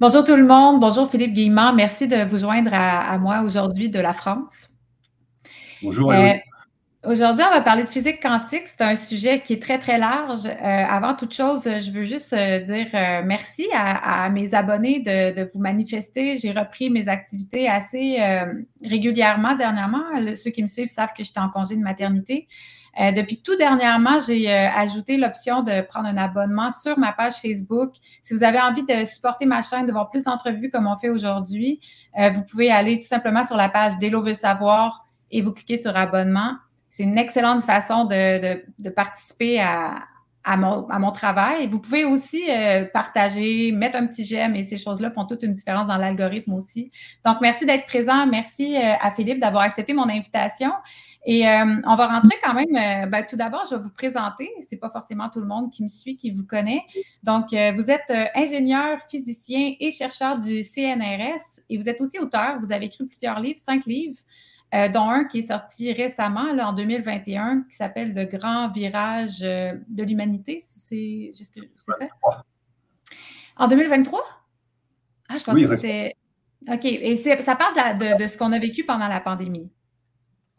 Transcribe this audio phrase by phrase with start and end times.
[0.00, 0.78] Bonjour tout le monde.
[0.78, 1.74] Bonjour Philippe Guillemard.
[1.74, 4.70] Merci de vous joindre à, moi aujourd'hui de la France.
[5.82, 6.12] Bonjour.
[6.12, 6.34] Euh,
[7.04, 8.62] aujourd'hui, on va parler de physique quantique.
[8.66, 10.46] C'est un sujet qui est très, très large.
[10.46, 12.86] Euh, avant toute chose, je veux juste euh, dire
[13.24, 16.36] merci à, mes abonnés de, vous manifester.
[16.36, 18.18] J'ai repris mes activités assez
[18.84, 20.04] régulièrement dernièrement.
[20.36, 22.46] ceux qui me suivent savent que j'étais en congé de maternité.
[23.00, 27.34] Euh, depuis tout dernièrement, j'ai euh, ajouté l'option de prendre un abonnement sur ma page
[27.34, 27.94] Facebook.
[28.22, 31.08] Si vous avez envie de supporter ma chaîne, de voir plus d'entrevues comme on fait
[31.08, 31.80] aujourd'hui,
[32.18, 35.76] euh, vous pouvez aller tout simplement sur la page d'Elo veut savoir et vous cliquez
[35.76, 36.54] sur abonnement.
[36.90, 40.06] C'est une excellente façon de, participer à,
[40.56, 41.68] mon, travail.
[41.68, 42.44] Vous pouvez aussi
[42.94, 46.90] partager, mettre un petit j'aime et ces choses-là font toute une différence dans l'algorithme aussi.
[47.26, 48.26] Donc, merci d'être présent.
[48.26, 50.72] Merci à Philippe d'avoir accepté mon invitation.
[51.26, 52.74] Et euh, on va rentrer quand même.
[52.74, 54.50] Euh, ben, tout d'abord, je vais vous présenter.
[54.60, 56.82] Ce n'est pas forcément tout le monde qui me suit, qui vous connaît.
[57.22, 62.58] Donc, euh, vous êtes ingénieur, physicien et chercheur du CNRS et vous êtes aussi auteur.
[62.60, 64.20] Vous avez écrit plusieurs livres, cinq livres,
[64.72, 70.02] dont un qui est sorti récemment, là, en 2021, qui s'appelle Le grand virage de
[70.02, 70.58] l'humanité.
[70.60, 72.06] C'est ça?
[73.56, 74.22] En 2023?
[75.30, 76.16] Ah, je pensais que c'était.
[76.68, 76.84] OK.
[76.84, 79.70] Et ça parle de ce qu'on a vécu pendant la pandémie.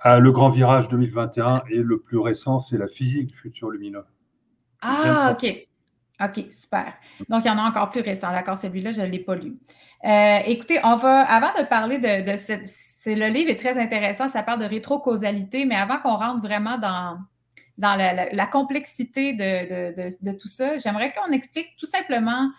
[0.02, 4.06] Ah, le grand virage 2021 et le plus récent, c'est la physique futur lumineux.
[4.82, 5.68] Ah, OK.
[6.22, 6.94] OK, super.
[7.30, 8.32] Donc, il y en a encore plus récent.
[8.32, 9.58] D'accord, celui-là, je ne l'ai pas lu.
[10.06, 12.70] Euh, écoutez, on va, avant de parler de, cette.
[13.06, 17.18] le livre est très intéressant, ça parle de rétrocausalité, mais avant qu'on rentre vraiment dans,
[17.78, 22.50] dans la, complexité de, tout ça, j'aimerais qu'on explique tout simplement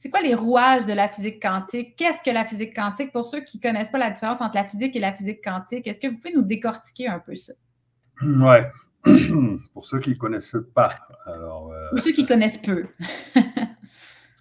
[0.00, 1.94] c'est quoi les rouages de la physique quantique?
[1.94, 3.12] Qu'est-ce que la physique quantique?
[3.12, 5.86] Pour ceux qui ne connaissent pas la différence entre la physique et la physique quantique,
[5.86, 7.52] est-ce que vous pouvez nous décortiquer un peu ça?
[8.22, 8.56] Oui.
[9.74, 10.94] Pour ceux qui ne connaissent pas.
[11.26, 12.86] Alors, euh, Pour ceux qui connaissent peu.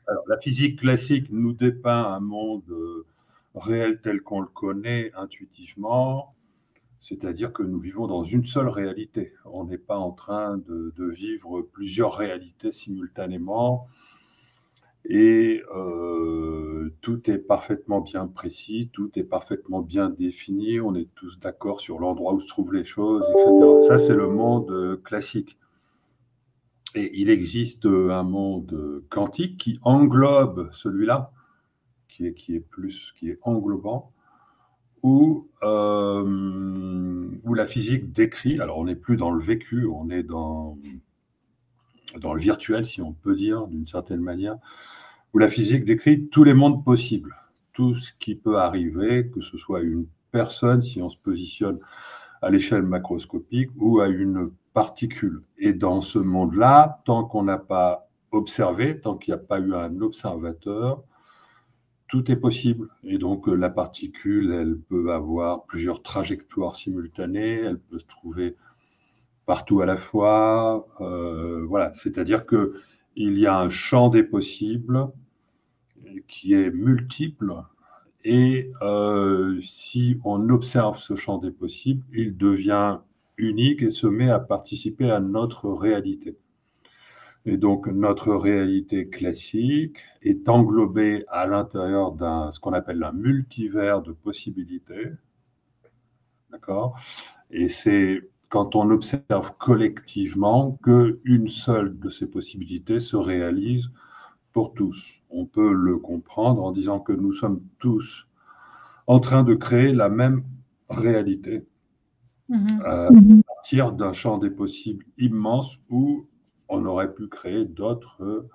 [0.08, 3.06] alors, la physique classique nous dépeint un monde euh,
[3.54, 6.36] réel tel qu'on le connaît intuitivement,
[7.00, 9.34] c'est-à-dire que nous vivons dans une seule réalité.
[9.44, 13.90] On n'est pas en train de, de, vivre plusieurs réalités simultanément
[15.06, 21.40] et euh, tout est parfaitement bien précis, tout est parfaitement bien défini, on est tous
[21.40, 23.88] d'accord sur l'endroit où se trouvent les choses, etc.
[23.88, 25.58] Ça, c'est le monde euh, classique.
[26.96, 31.32] Et il existe un monde quantique qui englobe celui-là,
[32.08, 34.12] qui est, plus, qui est englobant,
[35.64, 40.78] euh, où la physique décrit, alors on n'est plus dans le vécu, on est dans,
[42.18, 44.58] dans le virtuel, si on peut dire, d'une certaine manière,
[45.34, 47.36] où la physique décrit tous les mondes possibles,
[47.74, 51.80] tout ce qui peut arriver, que ce soit une personne, si on se positionne
[52.42, 55.44] à l'échelle macroscopique, ou à une particule.
[55.58, 59.74] Et dans ce monde-là, tant qu'on n'a pas observé, tant qu'il n'y a pas eu
[59.74, 61.04] un observateur,
[62.08, 62.90] tout est possible.
[63.04, 68.56] Et donc la particule, elle peut avoir plusieurs trajectoires simultanées, elle peut se trouver
[69.50, 70.88] partout à la fois.
[71.02, 72.76] Euh, voilà, c'est-à-dire que
[73.16, 75.08] il y a un champ des possibles
[76.28, 77.56] qui est multiple
[78.24, 83.00] et euh, si on observe ce champ des possibles, il devient
[83.38, 86.38] unique et se met à participer à notre réalité.
[87.48, 94.04] Et donc notre réalité classique est englobée à l'intérieur d'un ce qu'on appelle un multivers
[94.04, 95.08] de possibilités.
[96.52, 97.00] D'accord?
[97.50, 103.92] Et c'est quand on observe collectivement qu'une seule de ces possibilités se réalise
[104.54, 105.22] pour tous.
[105.30, 108.28] On peut le comprendre en disant que nous sommes tous
[109.06, 110.44] en train de créer la même
[110.90, 111.66] réalité
[112.50, 112.82] mm-hmm.
[112.86, 113.40] euh, mm-hmm.
[113.40, 116.28] à partir d'un champ des possibles immense où
[116.68, 118.48] on aurait pu créer d'autres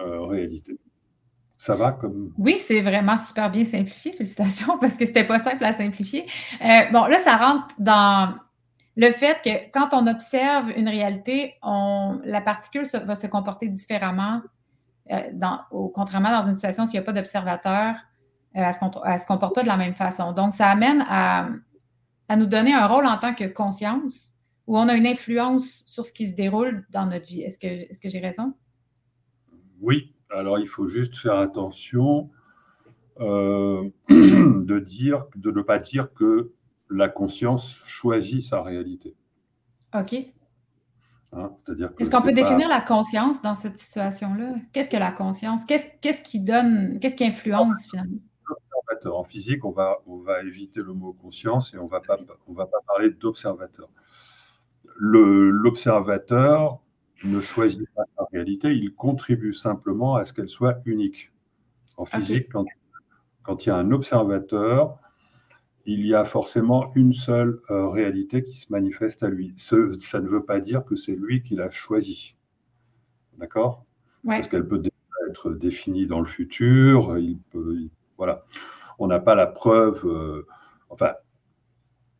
[0.00, 0.78] euh, réalités.
[1.58, 2.32] Ça va comme.
[2.36, 4.12] Oui, c'est vraiment super bien simplifié.
[4.12, 6.26] Félicitations, parce que c'était pas simple à simplifier.
[6.62, 8.34] Euh, bon, là, ça rentre dans
[8.96, 14.40] le fait que quand on observe une réalité, la particule va se comporter différemment,
[15.12, 15.20] euh,
[15.70, 17.94] au, contrairement dans une situation s'il n'y a pas d'observateur,
[18.56, 20.32] euh, elle ne se, comporte pas de la même façon.
[20.32, 21.48] Donc, ça amène à,
[22.36, 24.32] nous donner un rôle en tant que conscience
[24.66, 27.42] où on a une influence sur ce qui se déroule dans notre vie.
[27.42, 28.54] Est-ce que, est que j'ai raison?
[29.80, 32.30] Oui, alors il faut juste faire attention
[33.20, 36.52] euh, de dire, de ne pas dire que
[36.90, 39.16] la conscience choisit sa réalité.
[39.94, 40.14] OK.
[41.32, 44.54] Hein, c'est-à-dire Est-ce qu'on peut définir la conscience dans cette situation-là?
[44.72, 45.64] Qu'est-ce que la conscience?
[45.64, 48.18] Qu'est-ce qui donne, qu'est-ce qui influence finalement?
[49.04, 52.16] En physique, on va, on va éviter le mot conscience et on va pas,
[52.46, 53.88] on va pas parler d'observateur.
[54.96, 56.80] L'observateur
[57.24, 61.32] ne choisit pas sa réalité, il contribue simplement à ce qu'elle soit unique.
[61.96, 62.64] En physique, quand,
[63.42, 64.98] quand, il y a un observateur,
[65.86, 69.54] il y a forcément une seule euh, réalité qui se manifeste à lui.
[69.56, 72.36] Ce, ça ne veut pas dire que c'est lui qui l'a choisi.
[73.38, 73.84] D'accord?
[74.24, 74.82] Parce qu'elle peut
[75.30, 77.16] être définie dans le futur.
[77.18, 77.76] Il peut,
[78.16, 78.44] voilà.
[78.98, 80.04] On n'a pas la preuve.
[80.04, 80.46] Euh,
[80.90, 81.12] enfin,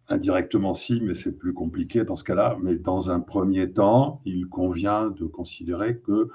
[0.08, 2.56] indirectement si, mais c'est plus compliqué dans ce cas-là.
[2.62, 6.28] Mais dans un premier temps, il convient de considérer que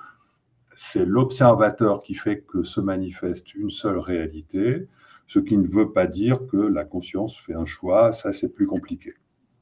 [0.76, 4.88] c'est l'observateur qui fait que se manifeste une seule réalité,
[5.32, 8.12] ce qui ne veut pas dire que la conscience fait un choix.
[8.12, 9.14] Ça, c'est plus compliqué.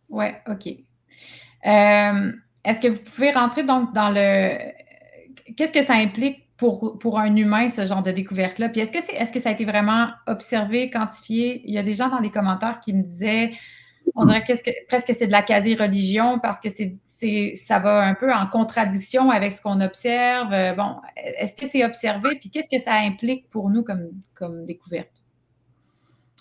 [0.09, 0.65] Ouais, OK.
[0.67, 2.31] Euh,
[2.65, 4.57] est-ce que vous pouvez rentrer donc dans le
[5.55, 8.69] qu'est-ce que ça implique pour, pour un humain, ce genre de découverte-là?
[8.69, 11.61] Puis est-ce que, c'est, est-ce que ça a été vraiment observé, quantifié?
[11.65, 13.51] Il y a des gens dans les commentaires qui me disaient,
[14.15, 14.53] on dirait que,
[14.87, 19.53] presque c'est de la quasi-religion parce que c'est, ça va un peu en contradiction avec
[19.53, 20.51] ce qu'on observe.
[20.51, 22.39] Euh, bon, est-ce que c'est observé?
[22.39, 25.18] Puis qu'est-ce que ça implique pour nous comme, comme découverte?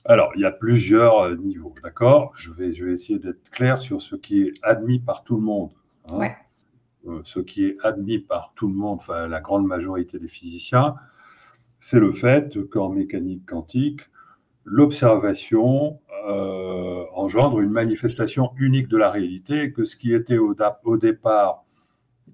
[0.09, 2.33] Alors, il y a plusieurs euh, niveaux, d'accord?
[2.35, 5.43] Je vais, je vais essayer d'être clair sur ce qui est admis par tout le
[5.43, 5.71] monde.
[6.07, 6.19] Hein.
[6.19, 6.37] Ouais.
[7.07, 10.97] Euh, ce qui est admis par tout le monde, enfin la grande majorité des physiciens,
[11.81, 14.01] c'est le fait qu'en mécanique quantique,
[14.65, 20.55] l'observation euh, engendre une manifestation unique de la réalité et que ce qui était au,
[20.97, 21.65] départ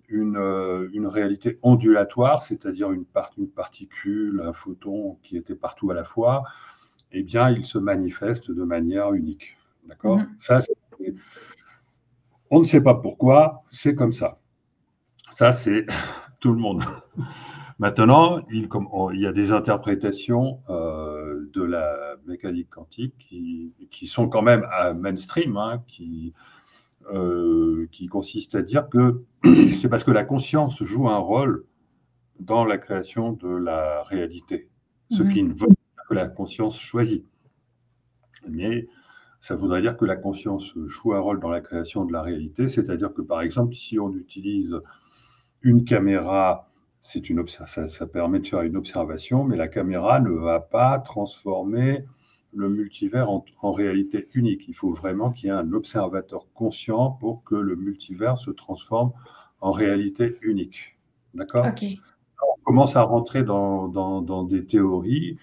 [0.09, 3.05] une, euh, une, réalité ondulatoire, c'est-à-dire une,
[3.37, 6.45] une, particule, un photon qui était partout à la fois,
[7.15, 9.57] eh bien, il se manifeste de manière unique.
[9.87, 10.19] D'accord?
[10.19, 10.41] Mm-hmm.
[10.41, 10.59] Ça,
[12.51, 14.41] on ne sait pas pourquoi, c'est comme ça.
[15.31, 15.87] Ça, c'est
[16.41, 16.85] tout le monde.
[17.79, 18.69] Maintenant, il,
[19.15, 25.57] y a des interprétations euh, de la mécanique quantique qui, sont quand même à mainstream,
[25.57, 26.33] hein, qui,
[27.13, 29.25] euh, qui consistent à dire que
[29.73, 31.65] c'est parce que la conscience joue un rôle
[32.39, 34.71] dans la création de la réalité,
[35.11, 35.33] ce mhm.
[35.33, 35.74] qui ne veut
[36.09, 37.25] que la conscience choisit.
[38.49, 38.89] Mais
[39.41, 42.69] ça voudrait dire que la conscience joue un rôle dans la création de la réalité,
[42.69, 44.81] c'est-à-dire que par exemple, si on utilise
[45.63, 46.71] une caméra,
[47.01, 50.99] c'est une ça, ça, permet de faire une observation, mais la caméra ne va pas
[50.99, 52.05] transformer
[52.55, 54.69] le multivers en, réalité unique.
[54.69, 59.13] Il faut vraiment qu'il y ait un observateur conscient pour que le multivers se transforme
[59.61, 60.97] en réalité unique.
[61.35, 61.67] D'accord?
[61.67, 65.39] On commence à rentrer dans, dans, des théories,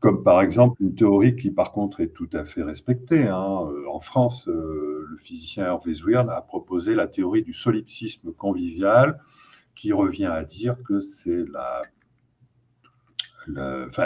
[0.00, 3.28] comme par exemple une théorie qui par contre est tout à fait respectée.
[3.28, 3.68] Hein.
[3.88, 9.20] En France, euh, le physicien Hervé Zwirn a proposé la théorie du solipsisme convivial,
[9.74, 11.82] qui revient à dire que c'est la,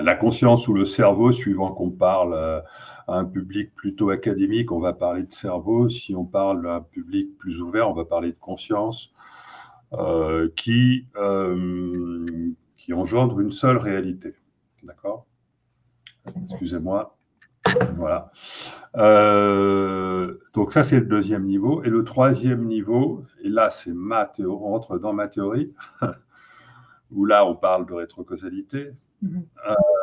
[0.00, 2.34] la, conscience ou le cerveau, suivant qu'on parle
[3.06, 5.88] à un public plutôt académique, on va parler de cerveau.
[5.88, 9.12] Si on parle à un public plus ouvert, on va parler de conscience,
[9.92, 14.34] euh, qui, euh, qui engendre une seule réalité.
[14.82, 15.26] D'accord?
[16.44, 17.16] Excusez-moi.
[17.96, 18.30] Voilà.
[18.96, 21.82] Euh, donc ça, c'est le deuxième niveau.
[21.82, 25.72] Et le troisième niveau, et là, c'est ma théorie, on rentre dans ma théorie,
[27.10, 28.92] où là, on parle de rétrocausalité,
[29.22, 29.42] mm-hmm.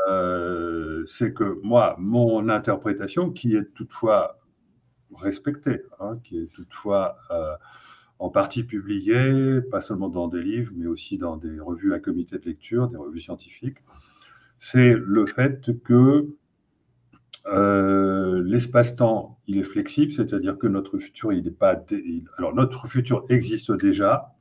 [0.10, 4.40] euh, c'est que moi, mon interprétation, qui est toutefois
[5.16, 7.56] respectée, hein, qui est toutefois euh,
[8.20, 12.38] en partie publiée, pas seulement dans des livres, mais aussi dans des revues à comité
[12.38, 13.80] de lecture, des revues scientifiques,
[14.62, 16.30] c'est le fait que
[17.48, 21.84] euh, l'espace-temps, il est flexible, c'est-à-dire que notre futur, il n'est pas.
[22.38, 24.36] Alors, notre futur existe déjà,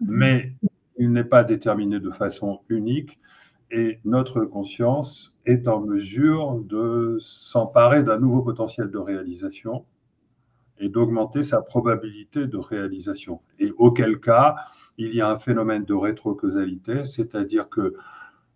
[0.00, 0.16] mhm.
[0.16, 0.52] mais
[0.96, 3.18] il n'est pas déterminé de façon unique
[3.70, 9.84] et notre conscience est en mesure de s'emparer d'un nouveau potentiel de réalisation
[10.78, 13.40] et d'augmenter sa probabilité de réalisation.
[13.58, 14.54] Et auquel cas,
[14.96, 17.94] il y a un phénomène de rétrocausalité, c'est-à-dire que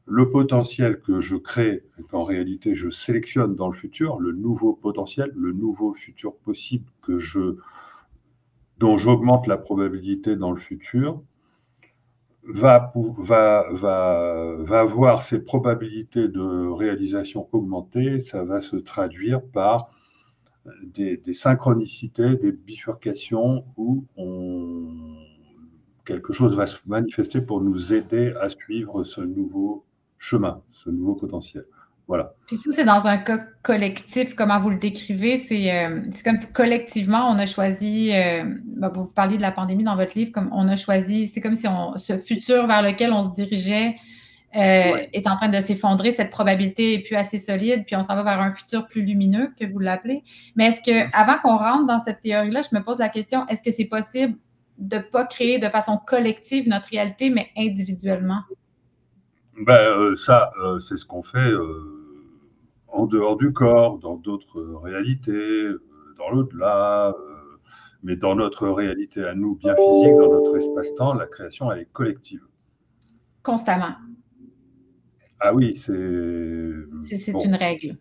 [0.07, 5.31] le potentiel que je crée, qu'en réalité je sélectionne dans le futur, le nouveau potentiel,
[5.35, 7.57] le nouveau futur possible que je,
[8.79, 11.23] dont j'augmente la probabilité dans le futur,
[12.45, 19.91] va, va, avoir ses probabilités de réalisation augmentées, ça va se traduire par
[20.83, 24.05] des, synchronicités, des bifurcations où
[26.05, 29.85] quelque chose va se manifester pour nous aider à suivre ce nouveau
[30.23, 31.65] chemin, ce nouveau potentiel.
[32.07, 32.33] Voilà.
[32.47, 36.53] Puis ça, c'est dans un cas collectif, comment vous le décrivez, c'est euh, comme si
[36.53, 40.49] collectivement, on a choisi, euh, ben, vous parliez de la pandémie dans votre livre, comme
[40.53, 43.97] on a choisi, c'est comme si on, ce futur vers lequel on se dirigeait
[44.55, 48.15] euh, est en train de s'effondrer, cette probabilité est plus assez solide, puis on s'en
[48.15, 50.23] va vers un futur plus lumineux, que vous l'appelez.
[50.55, 53.63] Mais est-ce que, avant qu'on rentre dans cette théorie-là, je me pose la question, est-ce
[53.63, 54.37] que c'est possible
[54.79, 58.43] de ne pas créer de façon collective notre réalité, mais individuellement?
[59.65, 61.53] Ben, Ça, c'est ce qu'on fait
[62.89, 65.69] en dehors du corps, dans d'autres réalités,
[66.19, 67.15] dans l'au-delà.
[68.03, 71.93] mais dans notre réalité à nous, bien physique, dans notre espace-temps, la création, elle est
[71.93, 72.43] collective.
[73.43, 73.95] Constamment.
[75.41, 75.93] Ah oui, c'est.
[77.03, 77.99] C'est une règle.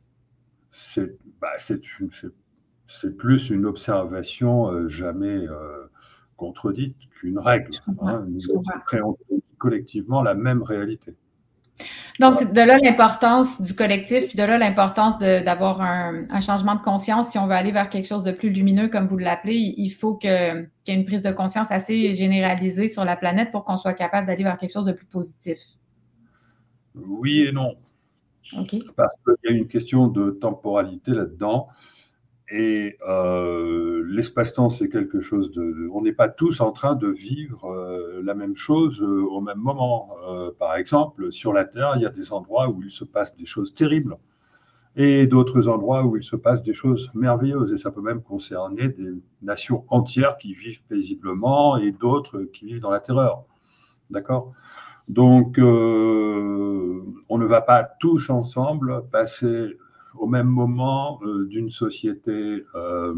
[1.42, 1.50] Bah,
[2.88, 5.88] c'est plus une observation euh, jamais euh,
[6.38, 7.72] contredite qu'une règle.
[8.02, 8.26] Hein.
[8.28, 9.18] Nous créons
[9.58, 11.16] collectivement la même réalité.
[12.20, 16.82] Donc, c'est de là l'importance du collectif, puis de là l'importance d'avoir un, changement de
[16.82, 17.30] conscience.
[17.30, 20.16] Si on veut aller vers quelque chose de plus lumineux, comme vous l'appelez, il faut
[20.16, 23.94] qu'il y ait une prise de conscience assez généralisée sur la planète pour qu'on soit
[23.94, 25.60] capable d'aller vers quelque chose de plus positif.
[26.96, 27.76] Oui et non.
[28.96, 31.70] Parce qu'il y a une question de temporalité là-dedans.
[32.54, 35.88] Et euh, l'espace-temps, c'est quelque chose de.
[35.94, 39.60] On n'est pas tous en train de vivre euh, la même chose euh, au même
[39.60, 40.10] moment.
[40.60, 43.46] par exemple, sur la Terre, il y a des endroits où il se passe des
[43.46, 44.18] choses terribles
[44.98, 47.72] et d'autres endroits où il se passe des choses merveilleuses.
[47.72, 52.82] Et ça peut même concerner des nations entières qui vivent paisiblement et d'autres qui vivent
[52.82, 53.46] dans la terreur.
[54.10, 54.52] D'accord?
[55.08, 59.78] Donc, on ne va pas tous ensemble passer
[60.16, 63.16] au même moment euh, d'une société euh,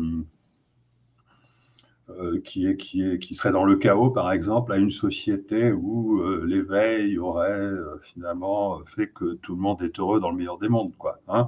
[2.43, 6.21] qui, est, qui, est, qui serait dans le chaos, par exemple, à une société où
[6.43, 7.71] l'éveil aurait
[8.01, 10.95] finalement fait que tout le monde est heureux dans le meilleur des mondes.
[10.97, 11.47] Quoi, hein.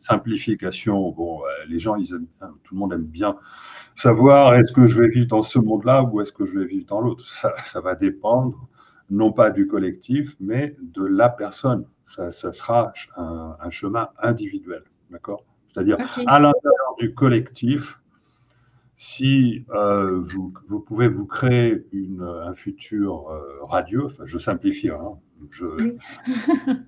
[0.00, 2.26] Simplification, bon, les gens, ils aiment,
[2.62, 3.36] tout le monde aime bien
[3.94, 6.86] savoir est-ce que je vais vivre dans ce monde-là ou est-ce que je vais vivre
[6.86, 7.26] dans l'autre?
[7.26, 8.68] Ça, ça va dépendre
[9.10, 11.86] non pas du collectif, mais de la personne.
[12.06, 15.44] Ça, sera un, chemin individuel, d'accord?
[15.68, 18.00] C'est-à-dire à l'intérieur du collectif,
[18.96, 25.18] si euh, vous, pouvez vous créer une, un futur euh, radieux, enfin, je simplifie, hein,
[25.50, 25.66] je,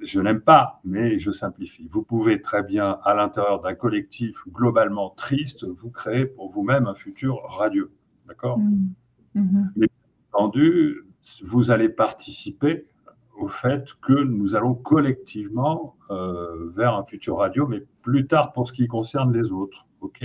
[0.00, 1.88] je n'aime pas, mais je simplifie.
[1.90, 6.94] Vous pouvez très bien, à l'intérieur d'un collectif globalement triste, vous créer pour vous-même un
[6.94, 7.90] futur radieux,
[8.28, 8.58] d'accord?
[8.58, 8.94] Mmh.
[9.34, 9.86] Mmh.
[10.32, 11.04] Entendu,
[11.42, 12.86] vous allez participer
[13.40, 18.68] au fait que nous allons collectivement euh, vers un futur radio, mais plus tard pour
[18.68, 19.86] ce qui concerne les autres.
[20.00, 20.24] OK?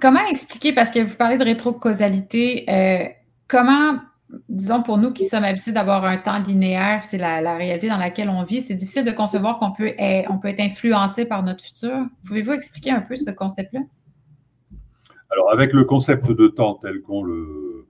[0.00, 3.08] Comment expliquer, parce que vous parlez de rétrocausalité, euh,
[3.48, 4.00] comment,
[4.48, 8.28] disons pour nous qui sommes habitués d'avoir un temps linéaire, c'est la, réalité dans laquelle
[8.28, 9.92] on vit, c'est difficile de concevoir qu'on peut,
[10.28, 12.06] on peut être influencé par notre futur.
[12.26, 13.80] Pouvez-vous expliquer un peu ce concept-là?
[15.30, 17.86] Alors, avec le concept de temps tel qu'on le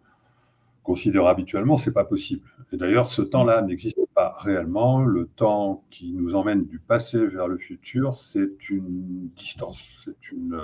[0.84, 2.46] considère habituellement, c'est pas possible.
[2.70, 5.02] Et d'ailleurs, ce temps-là n'existe pas réellement.
[5.02, 10.60] Le temps qui nous emmène du passé vers le futur, c'est une distance, c'est une,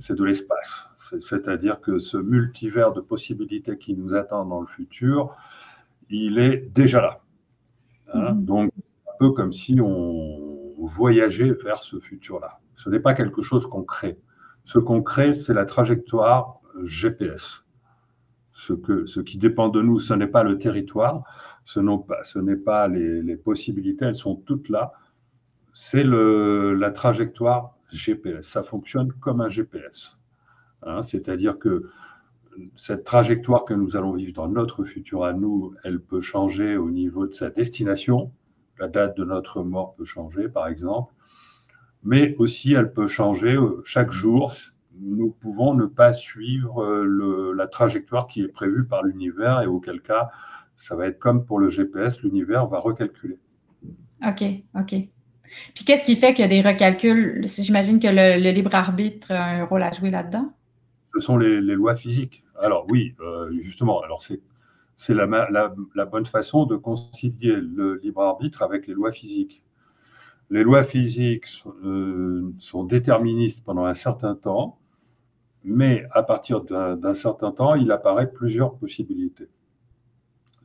[0.00, 0.88] c'est de l'espace.
[0.96, 5.34] C'est-à-dire que ce multivers de possibilités qui nous attend dans le futur,
[6.10, 7.20] il est déjà là.
[8.12, 8.34] Hein?
[8.34, 8.44] Mm-hmm.
[8.44, 8.72] Donc,
[9.08, 12.60] un peu comme si on voyageait vers ce futur-là.
[12.74, 14.18] Ce n'est pas quelque chose qu'on crée.
[14.64, 17.63] Ce qu'on crée, c'est la trajectoire GPS.
[18.54, 21.24] Ce, qui dépend de nous, ce n'est pas le territoire,
[21.64, 21.80] ce
[22.38, 24.92] n'est pas les, possibilités, elles sont toutes là.
[25.72, 28.46] C'est la trajectoire GPS.
[28.46, 30.18] Ça fonctionne comme un GPS.
[30.82, 31.02] Hein.
[31.02, 31.90] C'est-à-dire que
[32.76, 36.90] cette trajectoire que nous allons vivre dans notre futur à nous, elle peut changer au
[36.90, 38.30] niveau de sa destination.
[38.78, 41.12] La date de notre mort peut changer, par exemple
[42.04, 44.52] mais aussi elle peut changer euh, chaque jour.
[45.00, 50.00] Nous pouvons ne pas suivre euh, la trajectoire qui est prévue par l'univers et auquel
[50.00, 50.30] cas,
[50.76, 53.38] ça va être comme pour le GPS, l'univers va recalculer.
[54.26, 54.94] OK, OK.
[55.74, 57.44] Puis qu'est-ce qui fait qu'il y a des recalculs?
[57.44, 60.52] J'imagine que le, libre arbitre a un rôle à jouer là-dedans.
[61.14, 62.44] Ce sont les, lois physiques.
[62.60, 64.40] Alors oui, euh, justement, alors c'est
[64.96, 69.64] c'est la, la, bonne façon de concilier le libre arbitre avec les lois physiques
[70.50, 71.46] les lois physiques
[71.84, 74.78] euh, sont déterministes pendant un certain temps,
[75.64, 79.48] mais à partir d'un certain temps, il apparaît plusieurs possibilités.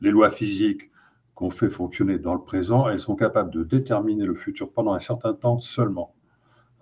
[0.00, 0.90] Les lois physiques
[1.34, 4.98] qu'on fait fonctionner dans le présent, elles sont capables de déterminer le futur pendant un
[4.98, 6.14] certain temps seulement.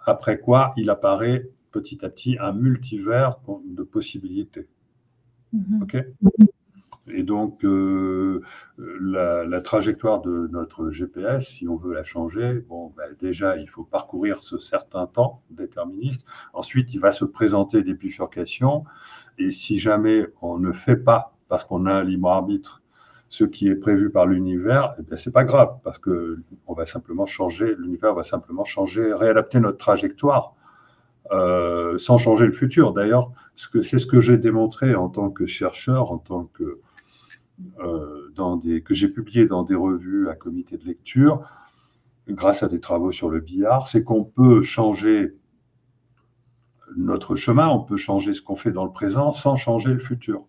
[0.04, 4.66] Après quoi, il apparaît petit à petit un multivers de possibilités.
[5.54, 5.82] Mm-hmm.
[5.82, 5.96] OK?
[7.10, 8.42] Et donc, euh,
[8.78, 13.84] la, trajectoire de notre GPS, si on veut la changer, bon, ben, déjà, il faut
[13.84, 16.26] parcourir ce certain temps déterministe.
[16.52, 18.84] Ensuite, il va se présenter des bifurcations.
[19.38, 22.82] Et si jamais on ne fait pas, parce qu'on a un libre arbitre,
[23.28, 27.26] ce qui est prévu par l'univers, eh c'est pas grave, parce que on va simplement
[27.26, 30.54] changer, l'univers va simplement changer, réadapter notre trajectoire.
[31.30, 32.94] Euh, sans changer le futur.
[32.94, 36.80] D'ailleurs, c'est ce que j'ai démontré en tant que chercheur, en tant que
[38.62, 41.42] des, que j'ai publié dans des revues à comité de lecture,
[42.28, 45.34] grâce à des travaux sur le billard, c'est qu'on peut changer
[46.96, 50.44] notre chemin, on peut changer ce qu'on fait dans le présent sans changer le futur.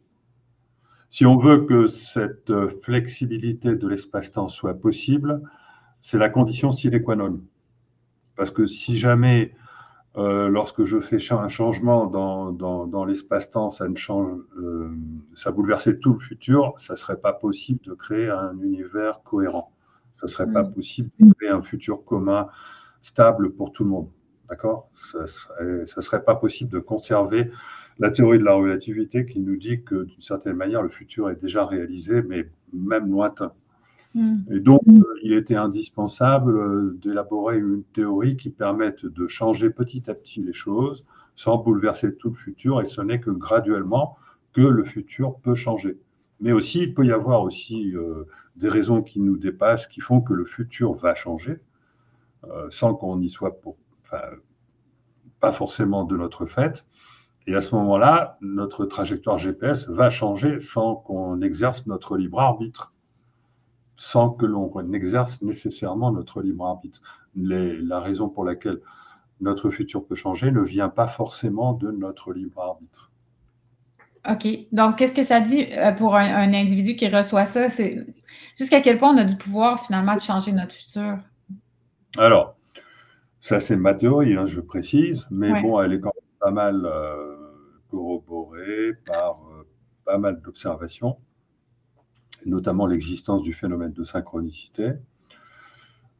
[1.10, 5.42] Si on veut que cette flexibilité de l'espace-temps soit possible,
[6.02, 7.42] c'est la condition sine qua non.
[8.36, 9.54] Parce que si jamais,
[10.20, 14.92] euh, lorsque je fais un changement dans, dans, l'espace-temps, ça, ne change, euh,
[15.34, 19.72] ça bouleversait tout le futur, ça ne serait pas possible de créer un univers cohérent.
[20.14, 20.74] Ça ne serait pas mm.
[20.74, 22.50] possible de créer un futur commun
[23.02, 24.10] stable pour tout le monde.
[24.50, 24.90] D'accord?
[24.94, 25.26] Ça
[25.62, 27.50] ne serait, pas possible de conserver
[27.98, 31.40] la théorie de la relativité qui nous dit que d'une certaine manière, le futur est
[31.40, 33.54] déjà réalisé, mais même lointain.
[34.16, 34.38] Mm.
[34.52, 40.10] Et donc, euh, il était indispensable euh, d'élaborer une théorie qui permette de changer petit
[40.10, 44.18] à petit les choses sans bouleverser tout le futur, et ce n'est que graduellement
[44.52, 45.98] que le futur peut changer.
[46.42, 48.26] Mais aussi, il peut y avoir aussi euh,
[48.58, 51.62] des raisons qui nous dépassent, qui font que le futur va changer,
[52.70, 53.60] sans qu'on y soit
[55.40, 56.86] pas forcément de notre fait.
[57.48, 62.94] Et à ce moment-là, notre trajectoire GPS va changer sans qu'on exerce notre libre arbitre,
[64.00, 67.02] sans que l'on exerce nécessairement notre libre arbitre.
[67.36, 68.80] la raison pour laquelle
[69.42, 73.12] notre futur peut changer ne vient pas forcément de notre libre arbitre.
[74.30, 74.48] OK.
[74.72, 77.68] Donc, qu'est-ce que ça dit euh, pour un, individu qui reçoit ça?
[77.68, 78.06] C'est
[78.58, 81.18] jusqu'à quel point on a du pouvoir finalement de changer notre futur?
[82.18, 82.56] Alors,
[83.42, 86.86] ça c'est ma théorie, hein, je précise, mais bon, elle est quand même pas mal
[86.86, 87.36] euh,
[87.92, 89.68] corroborée par euh,
[90.06, 91.18] pas mal d'observations,
[92.46, 94.94] notamment l'existence du phénomène de synchronicité.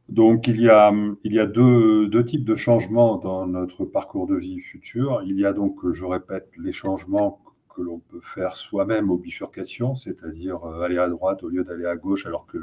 [0.08, 4.26] Donc, il y a, il y a deux, deux, types de changements dans notre parcours
[4.26, 5.22] de vie futur.
[5.24, 7.40] Il y a donc, je répète, les changements
[7.74, 11.86] que l'on peut faire soi-même aux bifurcations, c'est-à-dire euh, aller à droite au lieu d'aller
[11.86, 12.58] à gauche alors que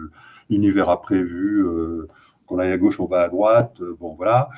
[0.49, 2.07] l'univers a prévu euh,
[2.45, 4.49] qu'on aille à gauche, on va à droite, euh, bon voilà.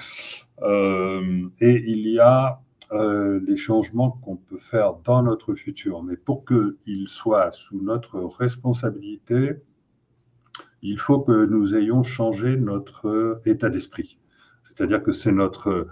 [0.62, 7.08] et il y a les changements qu'on peut faire dans notre futur, mais pour qu'ils
[7.08, 9.62] soient sous notre responsabilité,
[10.82, 14.18] il faut que nous ayons changé notre état d'esprit.
[14.64, 15.88] C'est-à-dire que c'est notre...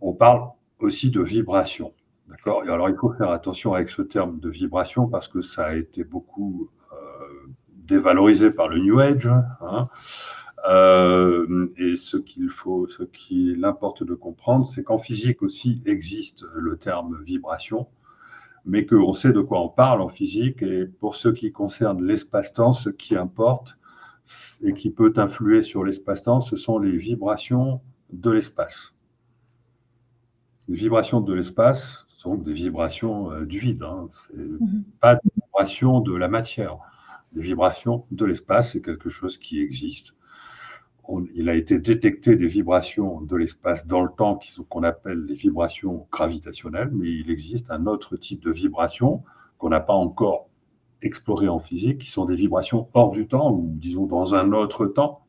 [0.00, 0.42] On parle
[0.78, 1.92] aussi de vibration.
[2.28, 2.62] D'accord?
[2.62, 6.04] Alors, il faut faire attention avec ce terme de vibration parce que ça a été
[6.04, 6.96] beaucoup euh,
[7.68, 9.28] dévalorisé par le New Age.
[9.60, 9.88] Hein.
[10.68, 16.44] Euh, et ce qu'il faut, ce qu'il importe de comprendre, c'est qu'en physique aussi existe
[16.54, 17.88] le terme vibration,
[18.66, 20.62] mais qu'on sait de quoi on parle en physique.
[20.62, 23.78] Et pour ce qui concerne l'espace-temps, ce qui importe
[24.62, 27.80] et qui peut influer sur l'espace-temps, ce sont les vibrations
[28.12, 28.94] de l'espace.
[30.68, 33.82] Les vibrations de l'espace, sont des vibrations euh, du vide.
[33.82, 34.08] Hein.
[34.12, 34.84] Ce n'est mhm.
[35.00, 36.76] pas des vibrations de la matière.
[37.32, 40.14] Les vibrations de l'espace, c'est quelque chose qui existe.
[41.34, 46.06] Il a été détecté des vibrations de l'espace dans le temps qu'on appelle les vibrations
[46.12, 49.22] gravitationnelles, mais il existe un autre type de vibrations
[49.58, 50.48] qu'on n'a pas encore
[51.02, 54.86] exploré en physique, qui sont des vibrations hors du temps, ou disons dans un autre
[54.86, 55.24] temps,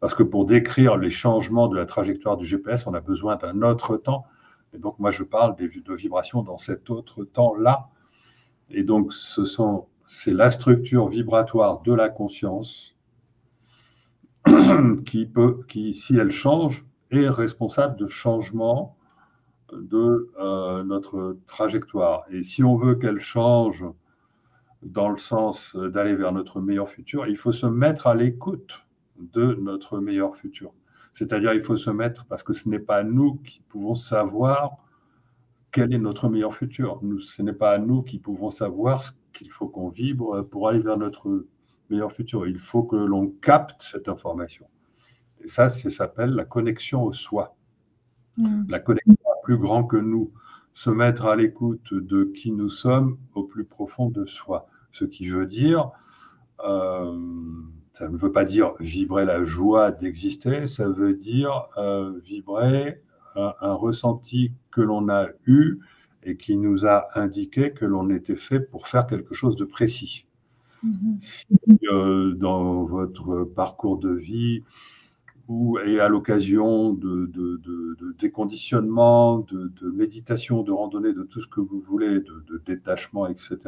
[0.00, 3.62] parce que pour décrire les changements de la trajectoire du GPS, on a besoin d'un
[3.62, 4.24] autre temps
[4.72, 7.88] et donc, moi, je parle de vibrations dans cet autre temps-là.
[8.70, 12.96] Et donc, ce sont, c'est la structure vibratoire de la conscience
[15.04, 18.96] qui peut, qui, si elle change, est responsable de changement
[19.72, 22.24] de euh, notre trajectoire.
[22.30, 23.84] Et si on veut qu'elle change
[24.82, 28.82] dans le sens d'aller vers notre meilleur futur, il faut se mettre à l'écoute
[29.18, 30.72] de notre meilleur futur.
[31.12, 34.78] C'est-à-dire, il faut se mettre, parce que ce n'est pas nous qui pouvons savoir
[35.72, 37.00] quel est notre meilleur futur.
[37.18, 40.80] ce n'est pas à nous qui pouvons savoir ce qu'il faut qu'on vibre pour aller
[40.80, 41.46] vers notre
[41.90, 42.46] meilleur futur.
[42.46, 44.66] Il faut que l'on capte cette information.
[45.42, 47.56] Et ça, ça s'appelle la connexion au soi.
[48.36, 48.64] Mm.
[48.68, 50.32] La connexion à plus grand que nous.
[50.72, 54.68] Se mettre à l'écoute de qui nous sommes au plus profond de soi.
[54.92, 55.90] Ce qui veut dire
[56.64, 57.18] euh,
[57.92, 63.02] ça ne veut pas dire vibrer la joie d'exister, ça veut dire euh, vibrer
[63.36, 65.78] un, ressenti que l'on a eu
[66.22, 70.26] et qui nous a indiqué que l'on était fait pour faire quelque chose de précis.
[71.90, 74.64] Euh, dans votre parcours de vie
[75.48, 81.60] ou et à l'occasion de, de, déconditionnement, de, méditation, de randonnée, de tout ce que
[81.60, 83.58] vous voulez, de, détachement, etc.,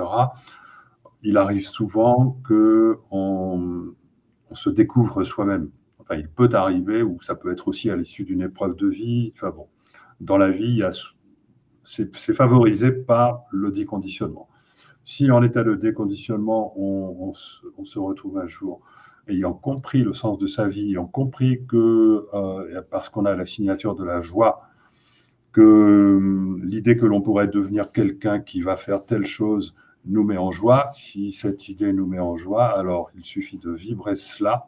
[1.25, 3.95] il arrive souvent que on,
[4.53, 5.71] se découvre soi-même.
[5.99, 9.33] Enfin, il peut arriver, ou ça peut être aussi à l'issue d'une épreuve de vie.
[9.35, 9.67] Enfin, bon,
[10.21, 10.83] dans la vie,
[11.85, 14.49] c'est favorisé par le déconditionnement.
[15.05, 18.81] Si en état de déconditionnement, on, se retrouve un jour
[19.29, 23.47] ayant compris le sens de sa vie, ayant compris que, euh, parce qu'on a la
[23.47, 24.63] signature de la joie,
[25.53, 30.39] que hum, l'idée que l'on pourrait devenir quelqu'un qui va faire telle chose nous met
[30.39, 34.67] en joie, si cette idée nous met en joie, alors il suffit de vibrer cela,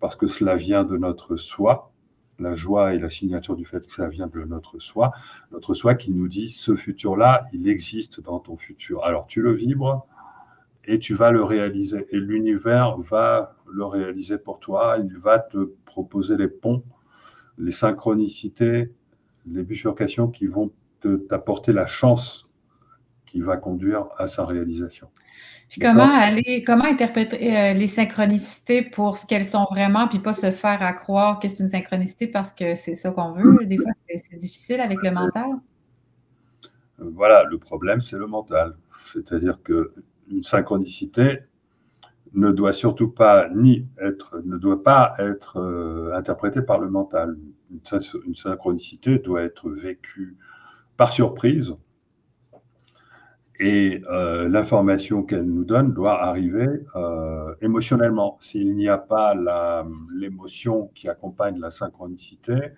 [0.00, 1.92] parce que cela vient de notre soi,
[2.38, 5.12] la joie et la signature du fait que ça vient de notre soi,
[5.52, 9.04] notre soi qui nous dit ce futur-là, il existe dans ton futur.
[9.04, 10.06] Alors tu le vibres
[10.84, 12.06] et tu vas le réaliser.
[12.10, 16.82] Et l'univers va le réaliser pour toi, il va te proposer les ponts,
[17.58, 18.92] les synchronicités,
[19.46, 20.70] les bifurcations qui vont
[21.28, 22.45] t'apporter la chance
[23.36, 25.08] qui va conduire à sa réalisation.
[25.68, 30.32] Puis comment aller, comment interpréter euh, les synchronicités pour ce qu'elles sont vraiment, puis pas
[30.32, 33.66] se faire à croire que c'est une synchronicité parce que c'est ça qu'on veut?
[33.66, 35.50] Des fois, c'est difficile avec le mental.
[36.98, 38.74] Voilà, le problème, c'est le mental.
[39.12, 41.40] C'est-à-dire qu'une synchronicité
[42.32, 47.36] ne doit surtout pas ni être, ne doit pas être euh, interprétée par le mental.
[47.70, 50.38] une synchronicité doit être vécue
[50.96, 51.76] par surprise
[53.58, 58.36] et euh, l'information qu'elle nous donne doit arriver euh, émotionnellement.
[58.40, 59.34] S'il n'y a pas
[60.14, 62.72] l'émotion qui accompagne la synchronicité,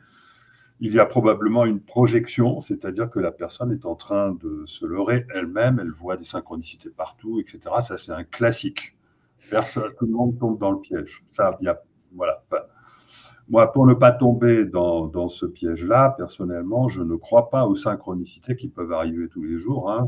[0.81, 4.87] il y a probablement une projection, c'est-à-dire que la personne est en train de se
[4.87, 7.61] leurrer elle-même, elle voit des synchronicités partout, etc.
[7.81, 8.97] Ça, c'est un classique.
[9.51, 11.25] Tout le monde tombe dans le piège.
[11.27, 11.59] Ça,
[12.15, 12.43] voilà.
[13.49, 18.57] Moi, pour ne pas tomber dans, ce piège-là, personnellement, je ne crois pas aux synchronicités
[18.57, 19.91] qui peuvent arriver tous les jours.
[19.91, 20.07] Hein.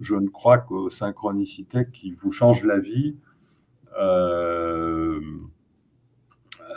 [0.00, 3.16] Je ne crois qu'aux synchronicités qui vous changent la vie
[3.98, 5.20] euh,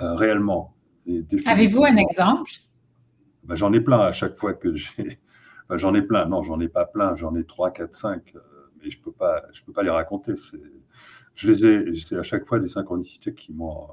[0.01, 0.73] euh, réellement.
[1.45, 2.51] Avez-vous un exemple?
[3.43, 5.19] Ben, J'en ai plein à chaque fois que j'ai.
[5.71, 8.33] j'en ai plein, non, j'en ai pas plein, j'en ai 3, 4, 5,
[8.81, 10.33] mais je ne peux, pas, je peux pas les raconter.
[11.35, 13.87] Je les ai, c'est à chaque fois des synchronicités qui m'ont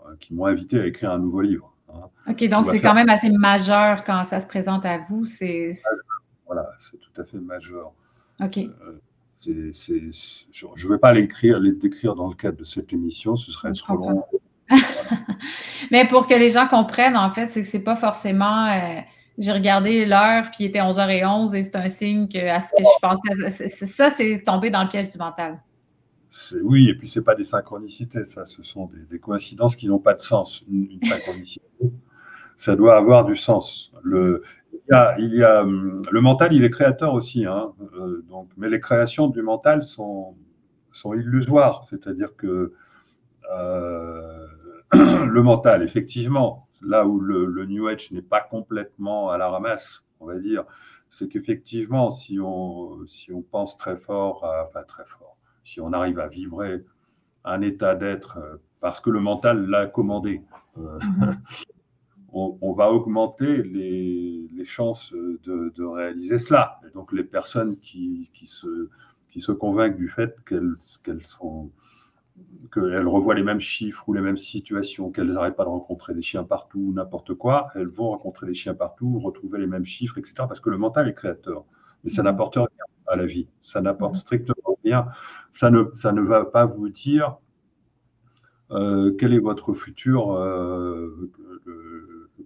[0.45, 1.75] invité à écrire un nouveau livre.
[1.89, 2.09] Hein.
[2.29, 5.25] Ok, donc c'est quand même assez majeur quand ça se présente à vous.
[5.25, 5.71] C'est
[6.47, 7.93] voilà, c'est tout à fait majeur.
[8.41, 8.59] Ok.
[8.59, 9.01] Euh,
[9.43, 13.73] je ne vais pas l'écrire, les décrire dans le cadre de cette émission, ce serait
[13.73, 14.25] trop long.
[15.91, 18.67] Mais pour que les gens comprennent, en fait, c'est que c'est pas forcément.
[18.67, 19.01] Euh,
[19.39, 22.83] j'ai regardé l'heure, puis il était 11h11 et c'est un signe que, à ce que
[22.83, 23.87] je pensais.
[23.87, 25.61] Ça, c'est tomber dans le piège du mental.
[26.63, 28.47] Oui, et puis c'est pas des synchronicités, ça.
[28.47, 30.63] Ce sont des, coïncidences qui n'ont pas de sens.
[30.71, 31.65] Une, synchronicité,
[32.57, 33.93] ça doit avoir du sens.
[34.03, 34.43] Le,
[35.19, 38.81] il y a, hum, le mental, il est créateur aussi, hein, euh, donc, mais les
[38.81, 40.37] créations du mental sont,
[40.93, 42.73] sont illusoires, c'est-à-dire que
[43.53, 44.47] euh,
[44.93, 50.27] le mental, effectivement, là où le, New Age n'est pas complètement à la ramasse, on
[50.27, 50.65] va dire,
[51.09, 56.19] c'est qu'effectivement, si on, si on pense très fort, pas très fort, si on arrive
[56.19, 56.85] à vibrer
[57.45, 60.43] un état d'être euh, parce que le mental l'a commandé,
[60.79, 61.37] mm-hmm.
[62.33, 66.81] on, va augmenter les, chances de, réaliser cela.
[66.87, 68.89] Et donc les personnes qui, se,
[69.31, 71.71] qui se convainquent du fait qu'elles sont
[72.73, 76.23] qu'elles revoient les mêmes chiffres ou les mêmes situations, qu'elles n'arrêtent pas de rencontrer des
[76.23, 80.35] chiens partout, n'importe quoi, elles vont rencontrer des chiens partout, retrouver les mêmes chiffres, etc.
[80.39, 81.65] Parce que le mental est créateur.
[82.05, 82.25] Mais ça mmh.
[82.27, 82.67] n'apporte rien
[83.09, 83.49] à la vie.
[83.61, 84.19] Ça n'apporte mmh.
[84.19, 85.09] strictement rien.
[85.53, 87.37] Ça ne, ça ne va pas vous dire
[88.71, 91.31] euh, quel est votre futur, euh,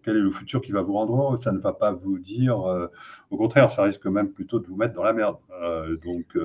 [0.05, 1.37] quel est le futur qui va vous rendre heureux.
[1.39, 2.91] Ça ne va pas vous dire, euh,
[3.31, 5.37] au contraire, ça risque même plutôt de vous mettre dans la merde.
[6.05, 6.37] donc